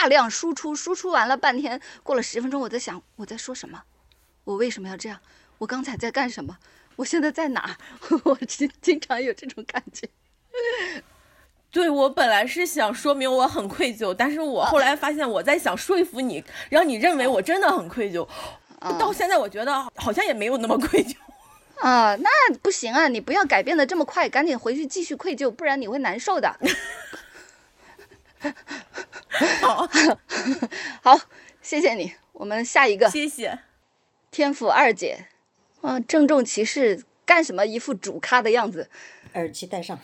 [0.00, 3.82] 大量输出，输出完了半天，过了十分钟，我在想我在说什么，
[4.44, 5.20] 我为什么要这样？
[5.58, 6.58] 我刚才在干什么？
[6.96, 7.76] 我现在在哪？
[8.24, 10.08] 我经经常有这种感觉。
[11.70, 18.26] 对我本来是想说明我很愧疚，但是我后来发现我在想说服你，让你认为我真的很愧疚。
[18.98, 21.14] 到现在我觉得好像也没有那么愧疚。
[21.82, 22.28] 啊，那
[22.62, 23.08] 不行啊！
[23.08, 26.56] 你不要改变的这么快，赶紧回去继续愧疚，不然你会难受的。
[29.62, 29.88] 好，
[31.02, 31.20] 好，
[31.62, 32.14] 谢谢你。
[32.32, 33.58] 我们下一个，谢谢
[34.30, 35.26] 天府二姐。
[35.80, 37.64] 啊，郑重其事，干什么？
[37.66, 38.90] 一副主咖的样子。
[39.34, 39.98] 耳机戴上。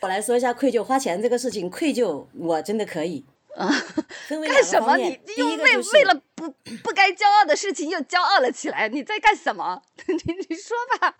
[0.00, 3.24] 我来说一下愧疚花钱这个事情，愧疚我真的可以。
[3.56, 3.68] 啊，
[4.28, 4.96] 干什么？
[4.96, 6.48] 你又为、就是、为了不
[6.84, 9.82] 不该骄傲的事情又骄傲了起来，你在干什么？
[10.06, 10.14] 你
[10.48, 11.16] 你说吧。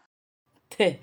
[0.77, 1.01] 对，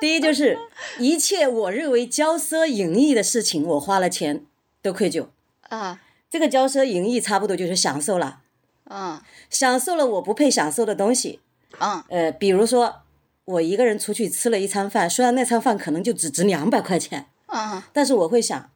[0.00, 0.58] 第一就是
[0.98, 4.44] 一切我认为骄奢淫逸的事情，我花了钱
[4.82, 5.26] 都愧疚
[5.68, 6.00] 啊。
[6.28, 8.40] 这个骄奢淫逸差不多就是享受了，
[8.84, 11.40] 嗯，享受了我不配享受的东西，
[11.78, 13.02] 嗯，呃，比如说
[13.44, 18.70] 我一个人出去吃了一餐饭，虽然那餐饭可能就只值两百块钱，嗯，但是我会想。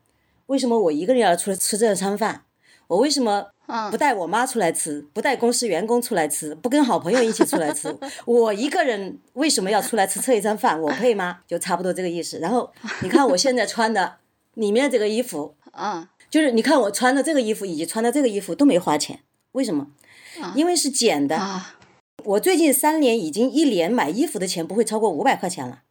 [0.46, 2.42] 为什么我一个人要出来吃这餐饭？
[2.90, 7.96] 我为什么嗯不带我妈出来吃，不带公司员工出来吃，不跟好朋友一起出来吃？
[8.26, 10.80] 我一个人为什么要出来吃这一餐饭？
[10.82, 11.38] 我配吗？
[11.46, 12.40] 就差不多这个意思。
[12.40, 12.68] 然后
[13.02, 14.16] 你看我现在穿的
[14.54, 19.20] 里面这个衣服，嗯就是你看我穿的这个衣服以及穿的这个衣服都没花钱，
[19.52, 19.86] 为什么？
[20.56, 21.36] 因为是捡的。
[21.36, 21.76] 啊
[22.24, 25.82] 我最近三年已经一年买衣服的钱不会超过五百块钱了。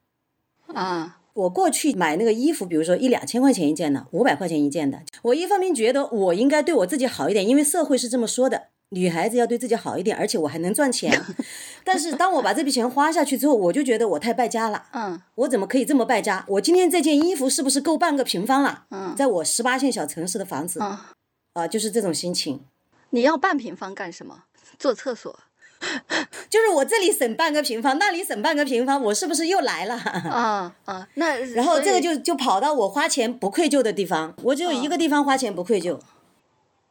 [0.73, 11.23] 啊我过去买那个衣服，比如说一两千块钱一件的，五百块钱一件的，我一方面觉得我应该对我自己好一点，因为社会是这么说的，女孩子要对自己好一点，而且我还能赚钱。
[11.85, 14.85] 但是当我把这笔钱花下去之后，我就觉得我太败家了。
[14.91, 16.43] 嗯我怎么可以这么败家？
[16.47, 18.85] 我今天这件衣服是不是够半个平方了？
[18.91, 21.15] 嗯在我十八线小城市的房子，啊、
[21.53, 22.61] 嗯，就是这种心情。
[23.11, 24.43] 你要半平方干什么？
[24.77, 25.39] 做厕所
[26.49, 29.95] 就是我这里省半个平方，那里省半个平方，我是不是又来了？
[29.95, 35.99] 啊 啊，那 然后这个就就跑到我花钱不愧疚的地方，我只有一个地方花钱不愧疚，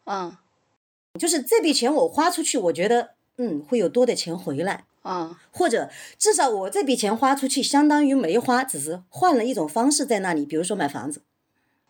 [0.05, 0.37] 嗯
[1.19, 11.23] 就是这笔钱我花出去，我觉得嗯会有多的钱回来，啊或者至少我这笔钱花出去相当于没花，只是换了一种方式在那里，比如说买房子。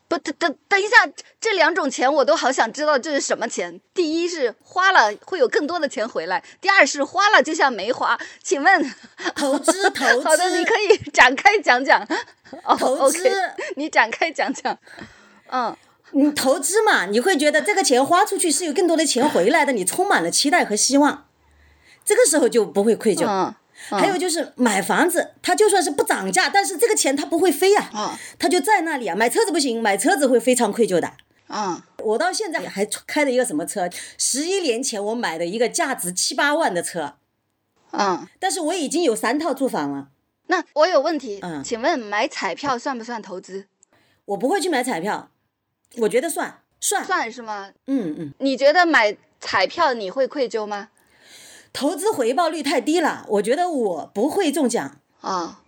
[0.09, 0.97] 不，等等等一下，
[1.39, 3.79] 这两种钱我都好想知道这是什么钱。
[3.93, 8.19] 第一是花了会有更多的钱回来，第二是花了就像没花。
[8.43, 8.95] 请问，
[9.37, 12.03] 投资投 资好的，你可以展开讲讲。
[12.65, 13.29] 哦投资
[13.77, 14.77] 你展开讲讲。
[15.51, 15.77] 嗯
[16.13, 21.27] 你投资嘛，你会觉得这个钱花出去是有更多的钱回来的，你充满了期待和希望，
[22.03, 23.27] 这个时候就不会愧疚。
[23.27, 23.55] 嗯
[23.91, 29.15] 还有就是买房子，它就算是不涨价，但是这个钱它不会飞呀、啊它就在那里啊。
[29.17, 31.13] 买车子不行，买车子会非常愧疚的。
[31.47, 33.89] 啊我到现在还开的一个什么车？
[34.19, 37.15] 十一年前我买的一个价值七八万的车，
[37.91, 40.09] 啊，但是我已经有三套住房了。
[40.49, 43.67] 那我有问题，嗯请问买彩票算不算投资？
[44.27, 45.31] 我不会去买彩票，
[45.99, 47.05] 我觉得算算。
[47.05, 47.71] 算是吗？
[47.87, 50.91] 嗯嗯，你觉得买彩票你会愧疚吗？
[51.73, 54.97] 投资回报率太低了，我觉得我不会中奖。
[55.21, 55.61] 啊，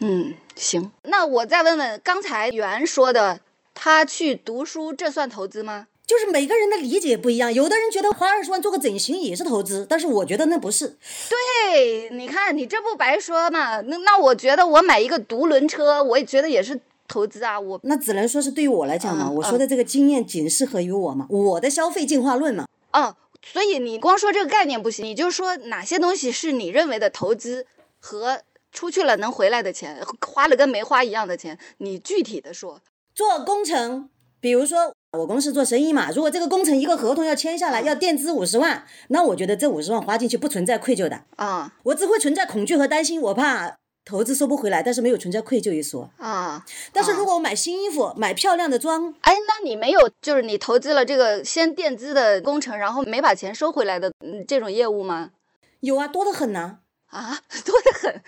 [0.00, 0.90] 嗯，行。
[1.02, 3.40] 那我再问问，刚才袁说的，
[3.74, 5.86] 他去读书，这算投资吗？
[6.06, 10.96] 就是每个人的理解不一样，有的人觉得花二十万做个整形也是投资，但是我觉得那不是。
[11.28, 13.80] 对，你看你这不白说嘛？
[13.82, 17.60] 那那我觉得我买一个独轮车，我也觉得也是投资啊。
[17.60, 22.66] 我那只能说是对于我来讲嘛，嗯我说的这个经验仅适合于我嘛，我的消费进化论嘛。
[22.92, 23.14] 嗯，
[23.52, 27.66] 所以你光说这个概念不行，你就说哪些东西是你认为的投资
[27.98, 32.80] 和出去了能回来的钱，花了跟没花一样的钱，你具体的说。
[33.14, 34.08] 做工程，
[34.40, 43.76] 比如说我公司做生意嘛，如果这个工程一个合同要签下来，要垫资五十万，那我觉得这五十万花进去不存在愧疚的，啊我只会存在恐惧和担心，我怕
[44.08, 46.08] 投资收不回来，但是没有存在愧疚一说。
[46.16, 46.64] 啊！
[46.94, 55.32] 但是如果我买新衣服，买漂亮的装，哎，那你没有就是你投资了这个先垫资的工程，然后没把钱收回来的嗯这种业务吗？
[55.80, 56.78] 有啊，多得很呐、
[57.08, 58.22] 啊， 多得很！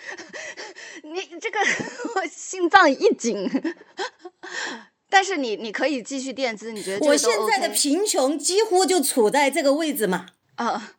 [1.11, 1.59] 你这个
[2.15, 3.49] 我心脏一紧。
[5.09, 10.27] 但是你你可以继续垫资，你觉得我现在的贫穷几乎就处在这个位置嘛。
[10.55, 10.93] 啊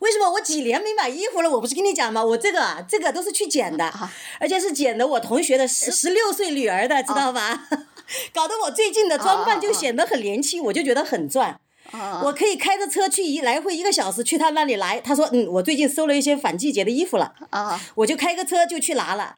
[0.00, 1.50] 为什么我几年没买衣服了？
[1.50, 2.24] 我不是跟你讲吗？
[2.24, 7.68] 我这个啊，这个都是去捡的，啊而且是捡的我同学的十十六岁女儿的，知道吧？
[8.34, 11.60] 搞得我最近的装扮就显得很年轻，我就觉得很赚。
[11.92, 19.34] 啊我可以开着车去一来回一个小时去他那里来，他说嗯，我最近收了一些反季节的衣服了，啊我就开个车就去拿了，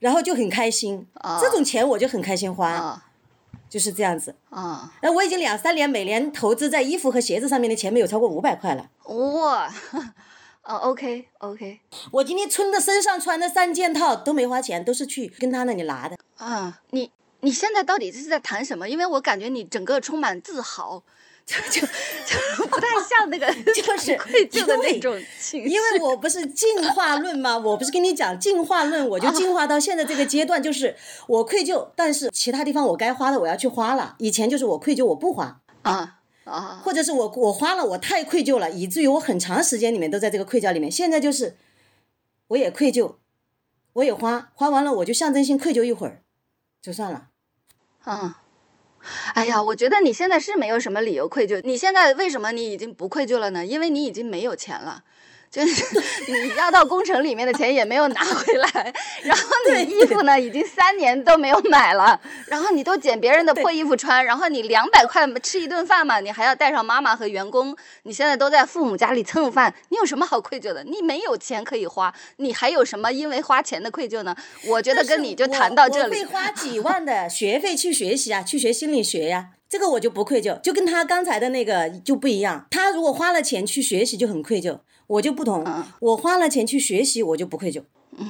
[0.00, 1.06] 然后就很开心。
[1.14, 3.04] 啊这种钱我就很开心花，啊
[3.74, 4.32] 就是这样子。
[4.50, 4.88] 啊！
[5.02, 8.88] 那我已经两三年每年投资在衣服和鞋子上面的钱没有超过五百块了。
[9.06, 9.68] 哇，
[10.62, 11.80] 哦，OK OK，
[12.12, 16.16] 我今天穿的身上穿的三件套都没花钱，都是去跟他那里拿的。
[16.36, 17.10] 啊，你
[17.40, 18.88] 你现在到底是在谈什么？
[18.88, 21.02] 因为我感觉你整个充满自豪，
[21.46, 25.68] 就就就不太像那个 就是愧疚的那种情绪。
[25.68, 27.58] 因为我不是进化论吗？
[27.58, 34.16] 我不是跟你讲进化论，我就进化到现在这个阶段，就是我愧疚，但是其他地方我该花的我要去花了。
[34.18, 40.90] 以前就是我愧疚我不花，啊啊或者是我我花了我太愧疚了，以至于我很长时间里面都在这个愧疚里面。
[40.90, 41.58] 现在就是
[42.48, 43.16] 我也愧疚，
[43.92, 46.22] 我也花，花完了我就象征性愧疚一会儿，
[46.80, 47.28] 就算了。
[48.04, 48.43] 啊！
[49.34, 51.60] 哎呀，我觉得你现在是没有什么理由愧疚。
[51.64, 53.64] 你现在为什么你已经不愧疚了呢？
[53.64, 55.04] 因为你已经没有钱了。
[55.54, 55.84] 就是
[56.26, 58.92] 你要到工程里面的钱也没有拿回来，
[59.22, 70.82] 然后你衣服呢已经三年都没有买了，然后你都捡别人的破衣服穿，然后你两百块吃一顿饭嘛，你还要带上妈妈和员工，你现在都在父母家里蹭饭，你有什么好愧疚的？
[70.82, 74.34] 你没有钱可以花，你还有什么因为花钱的愧疚呢？
[74.66, 82.66] 我觉得跟你就谈到这里会花 几万的学费去学习啊，去学心理学呀、这个我就不愧疚，就跟他刚才的那个就不一样。
[82.72, 85.64] 他如果花了钱去学习就很愧疚，我就不同，
[86.00, 87.82] 我花了钱去学习我就不愧疚。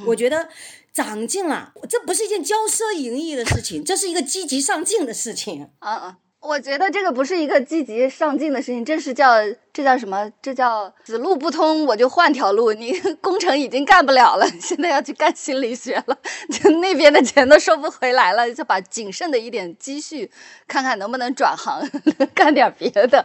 [0.07, 0.49] 我觉得
[0.93, 5.68] 长进了，这不是一件骄奢淫逸的事情，这是一个积极上进的事情。
[5.79, 6.18] 啊啊！
[6.47, 9.36] 我觉得这个不是一个积极上进的事情，这是叫
[9.72, 10.30] 这叫什么？
[10.42, 12.74] 这叫此路不通，我就换条路。
[12.74, 12.92] 你
[13.22, 16.18] 工程已经干不了了，现在要去干心理学了，
[16.51, 20.30] 就那边的钱都收不回来了，就把仅剩的一点积蓄，
[20.68, 21.82] 看看能不能转行
[22.34, 23.24] 干点别的。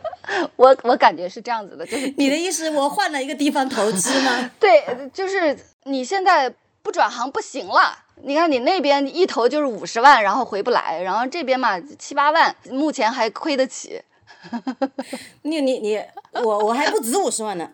[0.56, 4.50] 我我感觉是这样子的，就是你的意思，我换了一个地方投资吗？
[4.62, 4.82] 对，
[5.14, 6.50] 就是你现在
[6.82, 8.06] 不转行不行了。
[8.24, 14.02] 你看，你那边一投就是五十万，然后回不来，然后这边嘛七八万，目前还亏得起。
[15.44, 16.02] 你你你，
[16.34, 17.72] 我我还不止五十万呢，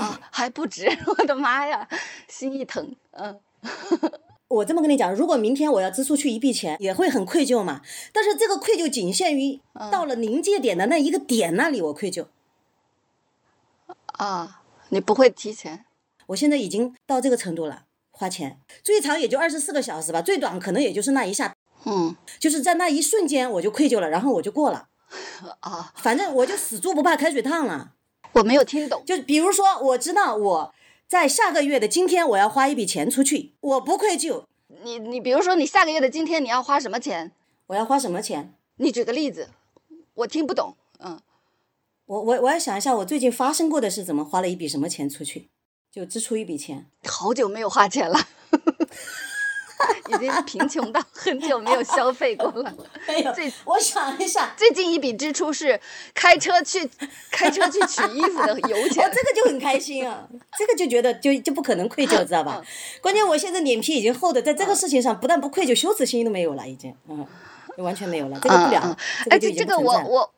[0.00, 1.88] 啊还不止， 我的妈呀，
[2.28, 3.38] 心一疼，嗯。
[4.48, 7.82] 我这么跟你讲，如果明天我要支出去一笔钱，也会很愧疚嘛。
[8.14, 9.60] 但是这个愧疚仅限于
[9.92, 12.28] 到了临界点的那一个点那里，我愧疚。
[14.06, 15.84] 啊，你不会提前？
[16.28, 17.84] 我现在已经到这个程度了。
[18.18, 21.54] 花钱最长也就二十四个小时吧，最短可能也就是那一下，
[21.84, 24.88] 嗯，就是在那一瞬间我就愧疚了，然后我就过了，
[25.60, 27.92] 啊，反正我就死猪不怕开水烫了。
[28.32, 30.74] 我没有听懂，就比如说我知道我
[31.06, 34.42] 在下个月的今天我要花一笔钱出去，我不愧疚。
[34.82, 37.30] 你你比如说你下个月的今天你要花什么钱？
[37.68, 38.52] 我要花什么钱？
[38.76, 39.48] 你举个例子，
[40.14, 40.74] 我听不懂。
[40.98, 41.20] 嗯，
[42.06, 45.48] 我我我要想一下，我最近发生过的是怎么花了一笔什么钱出去。
[45.90, 48.18] 就支出一笔钱，好久没有花钱了，
[50.08, 52.74] 已经贫穷到 很久没有消费过了。
[53.08, 55.80] 没有，最我想一下，最近一笔支出是
[56.14, 56.88] 开车去
[57.30, 60.28] 开车去取衣服的油钱，这个就很开心啊，
[60.58, 62.62] 这个就觉得就就不可能愧疚，知道吧？
[63.00, 67.26] 关键我现在脸皮已经厚的，在这个事情上不但不愧疚，羞耻心都没有了，已经，嗯，
[67.78, 68.96] 完全没有了，这个不了。
[69.30, 70.30] 哎，这这个我我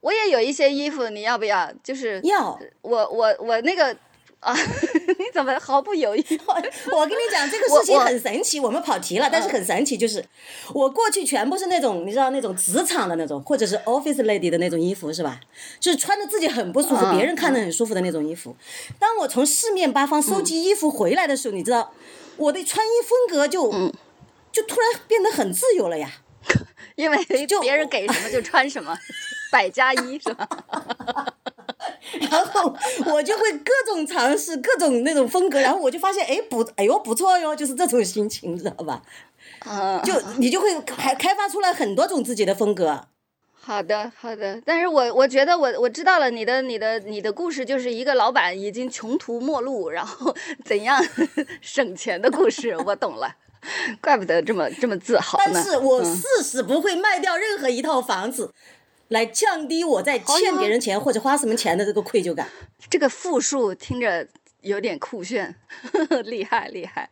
[0.00, 1.70] 我也有一些衣服，你要不要？
[1.84, 3.94] 就是要我我我那个。
[4.40, 4.54] 啊，
[5.18, 6.22] 你怎么毫不犹豫？
[6.92, 8.60] 我跟你讲，这个事情很神奇。
[8.60, 10.24] 我们跑题了，但是很神奇，就是
[10.72, 15.40] 我过去全部是那种，你知道那种职场的那种，或者是 office lady 的那种衣服，是吧？
[15.80, 18.54] 就是穿着自己很不舒服，别人看着很舒服的那种衣服。
[18.98, 21.92] 当我从四面八方收集衣服回来的时候，你知道，
[22.36, 23.70] 我的穿衣风格就
[24.52, 26.10] 就突然变得很自由了呀。
[26.94, 28.96] 因为就别人给什么就穿什么，
[29.50, 30.48] 百家衣是吧？
[32.30, 32.74] 然后
[33.12, 39.02] 我就会各种尝试各种那种风格，然后我就发现，哎不，哎呦不错哟，就是这种心情，知道吧？
[39.60, 43.08] 啊，就你就会开开发出来很多种自己的风格。
[43.52, 44.60] 好的，好的。
[44.64, 51.02] 但是我我觉得我我知道了，你的你的你的故事就是一个老板已经穷途末路，然后怎样
[51.60, 53.34] 省钱的故事，我懂了。
[54.00, 55.44] 怪不得这么这么自豪呢。
[55.52, 58.52] 但是我誓死不会卖掉任何一套房子。
[59.08, 62.48] 来降低我在欠别人钱或者花什么钱的这个愧疚感。
[62.90, 64.26] 这个复数听着
[64.62, 65.54] 有点酷炫，
[66.24, 67.10] 厉害厉害。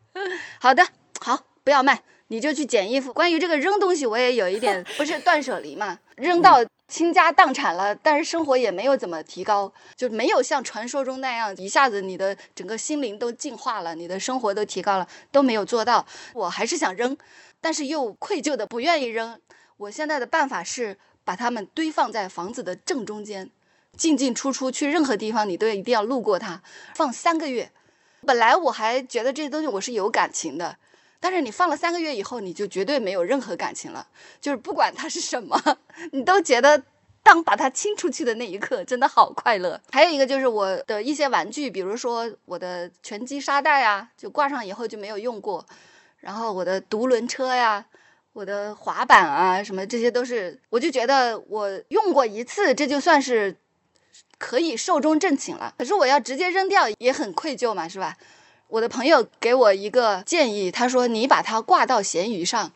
[0.60, 0.86] 好的，
[1.20, 3.12] 好，不要卖，你就去捡衣服。
[3.12, 16.04] 关于这个扔东西，我也有一点， 不是断舍离嘛，扔到倾家荡产了，但是生活也没有怎么提高，就没有像传说中那样一下子你的整个心灵都进化了，你的生活都提高了，都没有做到。
[16.34, 17.16] 我还是想扔，
[17.60, 19.40] 但是又愧疚的不愿意扔。
[19.76, 20.98] 我现在的办法是。
[21.24, 23.50] 把它们堆放在房子的正中间，
[23.96, 26.62] 进进出出去任何地方，你都一定要路过它。
[26.94, 27.70] 放三个月，
[28.26, 30.76] 本来我还觉得这些东西我是有感情的，
[31.20, 34.06] 但是你放了三个月以后，你就绝对没有任何感情了。
[34.40, 35.60] 就是不管它是什么，
[36.12, 36.82] 你都觉得
[37.22, 39.80] 当把它清出去的那一刻，真的好快乐。
[39.90, 45.64] 还有一个就是我的一些玩具，比如说我的拳击沙袋啊，就挂上以后就没有用过，
[46.18, 47.86] 然后我的独轮车呀。
[48.34, 53.56] 我的滑板啊，什么这些都是，我就觉得我用过一次，这就算是
[54.38, 55.72] 可以寿终正寝了。
[55.78, 58.16] 可是我要直接扔掉，也很愧疚嘛，是吧？
[58.66, 62.72] 我的朋友给我一个建议，他说你把它挂到闲鱼上，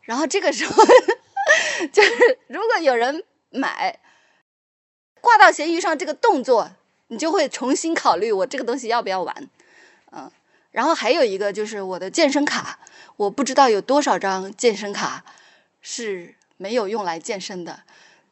[0.00, 0.82] 然后这个时候
[1.92, 3.98] 就是如果有人买，
[5.20, 6.70] 挂到闲鱼上这个动作，
[7.08, 9.50] 你就会重新考虑我这个东西要不要玩，
[10.12, 10.30] 嗯。
[10.72, 12.80] 然后还有一个就是我的健身卡。
[13.16, 15.24] 我不知道有多少张健身卡
[15.80, 17.82] 是没有用来健身的，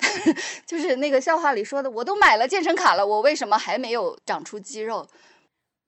[0.67, 5.07] 就是那个笑话里说的，我都买了健身卡了，我为什么还没有长出肌肉？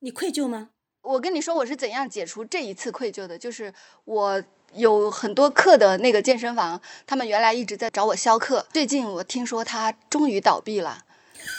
[0.00, 0.68] 你愧疚吗？
[1.00, 3.72] 我跟你说，我是怎样解除这一次愧疚的，就是
[4.04, 4.42] 我
[4.74, 11.04] 有很多课的那个健身房，他们原来一直在找我销课，最近我听说他终于倒闭了，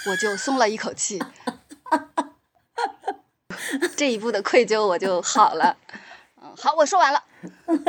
[0.08, 1.20] 我就松了一口气，
[3.96, 5.78] 这一步的愧疚我就好了。
[6.42, 7.24] 嗯好，我说完了。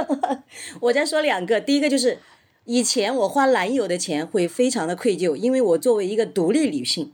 [0.80, 2.18] 我再说两个，第一个就是，
[2.64, 7.12] 以前我花男友的钱会非常的愧疚，因为我作为一个独立女性，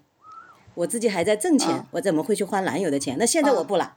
[0.75, 3.17] 我自己还在挣钱，嗯我怎么会去花男友的钱？
[3.19, 3.97] 那现在我不了，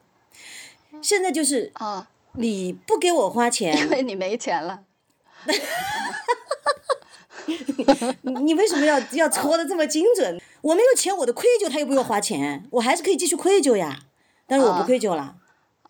[1.01, 4.81] 现在就是啊，你不给我花钱 因，为你没钱了。
[8.21, 10.41] 你你为什么要要戳的这么精准？
[10.61, 13.99] 我没有钱，我的愧疚他又不用花钱，我还是可以继续愧疚呀。
[14.47, 15.35] 但是我不愧疚了。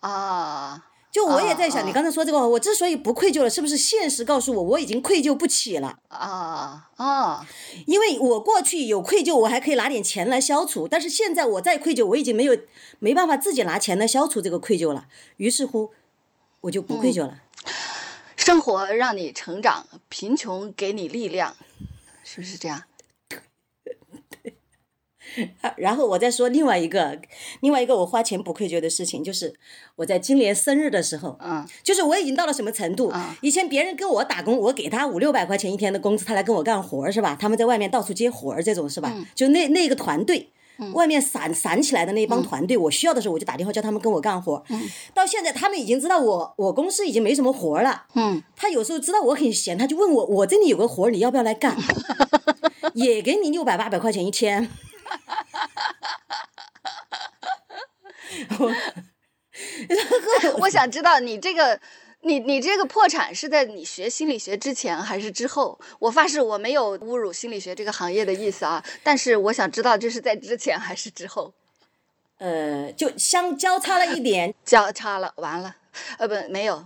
[0.00, 5.98] 啊，就我也在想，啊你刚才说这个话，我之所以不愧疚了，是不是现实告诉我我已经愧疚不起了？
[6.08, 7.46] 啊啊！
[7.86, 12.58] 因为我过去有愧疚，我还可以拿点钱来消除，但是现在我再愧疚，我已经没有
[12.98, 15.06] 没办法自己拿钱来消除这个愧疚了。
[15.38, 15.92] 于是乎，
[16.62, 17.40] 我就不愧疚了。
[18.36, 21.56] 生活让你成长，贫穷给你力量，
[22.22, 22.82] 是不是这样？
[25.60, 27.18] 啊 然后我再说另外一个，
[27.60, 29.54] 另外一个我花钱不愧疚的事情，就是
[29.96, 33.08] 我在今年生日的时候，嗯就是我已经到了什么程度？
[33.10, 37.36] 啊以前别人跟我打工，我给他五六百块钱一天的工资，他来跟我干活是吧？
[37.40, 39.10] 他们在外面到处接活儿这种是吧？
[39.14, 40.50] 嗯就那那个团队。
[40.92, 44.60] 外面散散起来的那帮团队，我需要的时候我就打电话叫他们跟我干活。
[44.70, 44.82] 嗯
[45.14, 48.06] 到现在他们已经知道我我公司已经没什么活了。
[48.14, 51.76] 嗯他有时候知道我很闲，他就问我我这里有个活儿，你要不要来干？
[52.94, 54.68] 也给你六百八百块钱一天。
[60.60, 61.78] 我想知道你这个，
[62.22, 65.78] 你你这个破产是在你学心理学之前还是之后？
[65.98, 71.52] 我发誓我没有侮辱心理学这个行业的意思啊，但是我想知道这是在之前还是之后？
[72.38, 74.54] 呃，就相交叉了一点。
[74.64, 75.76] 交叉了，完了，
[76.18, 76.84] 呃，不，没有，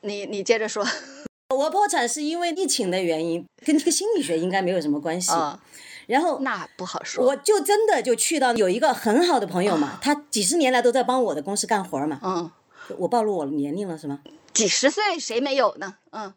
[0.00, 0.84] 你你接着说
[1.54, 5.30] 我破产是因为疫情的原因，跟这个心理学应该没有什么关系。
[5.30, 5.60] 啊，
[6.08, 7.24] 然后那不好说。
[7.24, 12.18] 我就真的就去到有一个很好的朋友嘛，他几十年来都在帮我的公司干活嘛。
[12.24, 12.50] 嗯，
[12.96, 14.20] 我暴露我的年龄了是吗？
[14.52, 15.96] 几十岁谁没有呢？
[16.10, 16.34] 嗯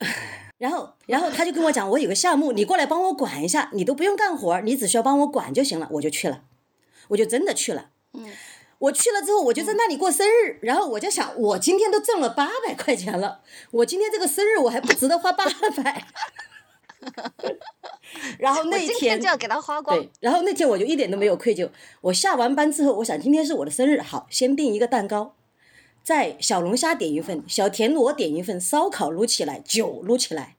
[0.58, 5.88] 然后，然后他就跟我讲，我有个项目，你过来帮我管一下，你都不用干活，你只需要帮我管就行了。
[5.92, 6.42] 我就去了，
[7.08, 7.90] 我就真的去了。
[8.12, 8.30] 嗯，
[8.78, 15.44] 我去了之后，我就在那里过生日，然后我就想，我今天都挣了八百块钱了，我今天这个生日我还不值得花八
[15.76, 16.06] 百。
[18.38, 19.96] 然后那一天就要给他花光。
[19.96, 21.68] 对，然后那天我就一点都没有愧疚。
[22.00, 25.34] 我下完班之后，我想今天是我的生日，好，先订一个蛋糕，
[26.02, 30.56] 在小龙虾点一份，小田螺点一份，烧烤撸起来，酒撸起来，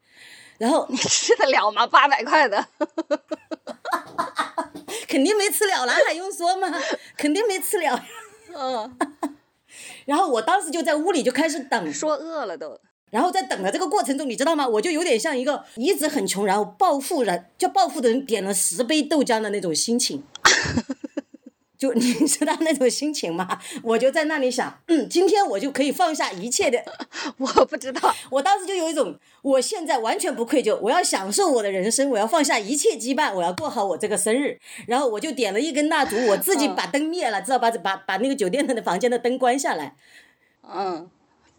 [0.58, 1.86] 然后你吃得了吗？
[1.86, 2.68] 八百块的，
[5.08, 6.68] 肯定没吃了那，还用说吗？
[7.18, 8.06] 肯定没吃了。
[8.54, 8.98] 嗯，
[10.06, 12.80] 然后我当时就在屋里就开始等，说饿了都。
[13.12, 14.68] 然后在等的这个过程中，你知道吗？
[14.68, 20.24] 我就有点像一个一直很穷，然后暴富人，叫暴富的人点了十杯豆浆的那种心情。
[21.78, 23.60] 就你知道那种心情吗？
[23.82, 26.78] 我就在那里想，嗯，今天我就可以放下一切的。
[27.40, 34.60] 我不知道，我当时就有一种，我现在完全不愧疚，我要享受我的人生，我要放下一切羁绊，我要过好我这个生日。
[34.86, 37.72] 然后我就点了一根蜡烛，我自己把灯灭了，知道吧？
[37.72, 39.96] 把把那个酒店的房间的灯关下来。
[40.72, 41.10] 嗯，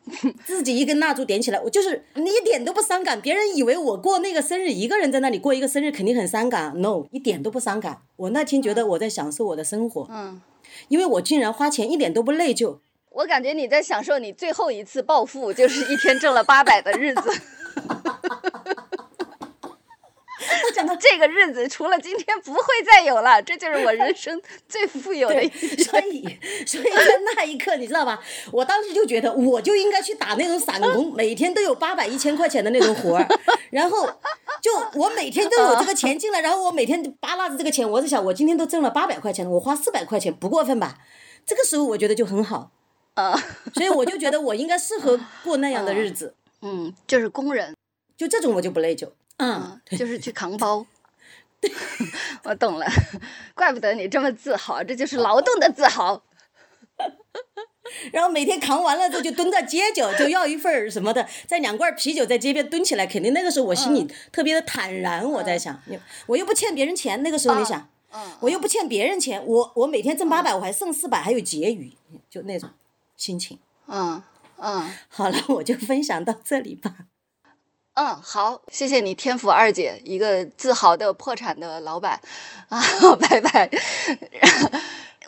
[0.44, 3.20] 自己一根蜡烛点起来，我就是你一点都不伤感。
[3.20, 8.02] 别人以为我过那个生日，一个人在那里过一个生日肯定很伤感，no，一点都不伤感。
[8.16, 10.40] 我那天觉得我在享受我的生活，嗯，
[10.88, 12.78] 因为我竟然花钱一点都不内疚。
[13.10, 17.22] 我感觉你在享受你最后一次暴富，就是一天挣了八百的日子。
[20.74, 25.34] 这这个日子除了今天不会再有了，这就是我人生 最富有的
[25.78, 26.22] 所以
[26.66, 28.20] 所以在那一刻，你知道吧？
[28.50, 33.26] 我当时就觉得，我就应该去打那种散 工，每天都有八百、一千块钱的那种活儿，
[33.70, 34.06] 然后
[34.60, 40.98] 就我每天都有这个钱进来，然后我每天扒拉着这个钱，我在想，我今天都挣了八百块钱了，我花四百块钱不过分吧？
[41.44, 42.70] 这个时候我觉得就很好，
[43.14, 43.36] 啊，
[43.74, 47.74] 所以我就觉得我应该适合过那样的日子，嗯，就是工人，
[48.16, 49.08] 就这种我就不内疚。
[49.38, 50.86] 嗯，嗯，就是去扛包。
[52.44, 52.86] 我懂了，
[53.54, 56.22] 怪不得你这么自豪，这就是劳动的自豪。
[58.12, 65.24] 然后每天扛完了之后就蹲在街角，就要一份儿什么的，再两罐啤酒在街边蹲起来，肯定那个时候我心里特别的坦然。
[65.24, 65.80] 我在想，
[66.26, 71.92] 我又不欠别人钱，那个时候你想，嗯，我又不欠别人钱，我我每天挣八百，我还剩四百，还有结余，
[72.30, 72.70] 就那种
[73.16, 73.58] 心情。
[73.86, 74.22] 嗯
[74.56, 76.94] 嗯好了，我就分享到这里吧。
[77.94, 82.18] 嗯，好，谢谢你，天府二姐，一个自豪的破产的老板
[82.70, 82.80] 啊，
[83.20, 83.70] 拜拜。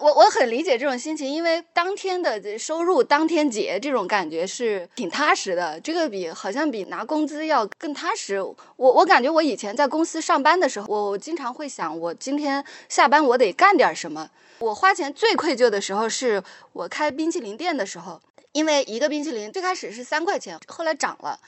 [0.01, 8.41] 我我很理解这种心情，因为当天的收入当天结这种感觉是挺踏实的，这个比好像比拿工资要更踏实。
[8.41, 14.31] 我我感觉我以前在公司上班的时候，我经常会想，我今天下班我得干点什么。
[14.61, 16.43] 我花钱最愧疚的时候是
[16.73, 18.21] 我开冰淇淋店的时候，
[18.53, 21.39] 因为一个冰淇淋最开始是三块钱，后来涨了。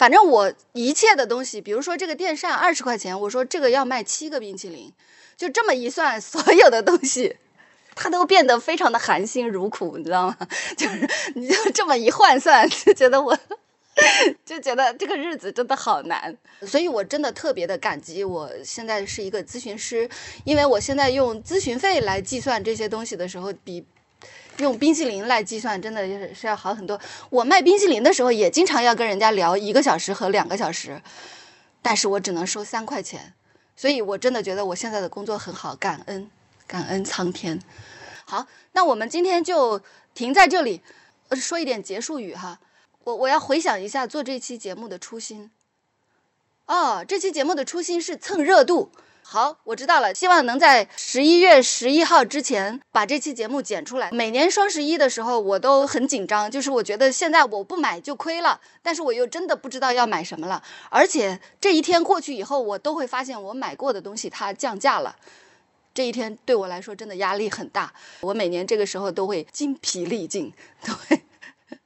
[0.00, 4.90] 反正我一切的东西，比如说这个电扇二十块钱，我说这个要卖七个冰淇淋，
[5.36, 7.36] 就这么一算， 所有的东西，
[7.94, 10.38] 它都变得非常的含辛茹苦，你知道吗？
[10.74, 13.38] 就是你就这么一换算， 就觉得我。
[14.46, 16.34] 就觉得这个日子真的好难，
[16.66, 20.08] 所以我真的特别的感激我现在是一个咨询师，
[20.44, 23.84] 因为我现在用咨询费来计算这些东西的时候，比
[24.60, 26.98] 用冰淇淋来计算真的就是是要好很多。
[27.30, 31.00] 我卖冰淇淋的时候也经常要跟人家聊一个小时和两个小时，
[31.82, 33.34] 但是我只能收三块钱，
[33.76, 36.30] 所以我真的觉得我现在的工作很好，感恩
[36.66, 37.60] 感恩苍天。
[38.24, 39.80] 好，那我们今天就
[40.14, 40.82] 停在这里，
[41.28, 42.60] 呃，说一点结束语哈。
[43.04, 45.50] 我我要回想一下做这期节目的初心。
[46.66, 48.92] 哦，这期节目的初心是蹭热度。
[49.32, 54.10] 好，我知道了，希望能在十一月十一号之前把这期节目剪出来。
[54.10, 60.60] 每年双十一的时候，我都很紧张，就是我觉得现在我不买就亏了，但是我又真的不知道要买什么了。
[60.88, 65.14] 而且这一天过去以后，我都会发现我买过的东西它降价了。
[65.94, 67.92] 这一天对我来说真的压力很大，
[68.22, 70.52] 我每年这个时候都会精疲力尽，
[70.82, 71.22] 对。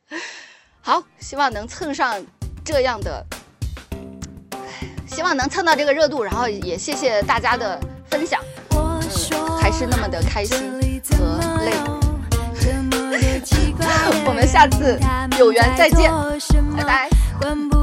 [0.80, 2.24] 好，希望能蹭上
[2.64, 3.22] 这样的，
[5.14, 7.78] 希望能蹭到这个热度，然后也谢谢大家的
[8.10, 8.40] 分享，
[8.76, 9.00] 嗯，
[9.60, 10.58] 还是那么的开心
[11.16, 11.72] 和累。
[14.26, 14.98] 我们下次
[15.38, 16.10] 有缘再见，
[16.76, 17.08] 拜拜。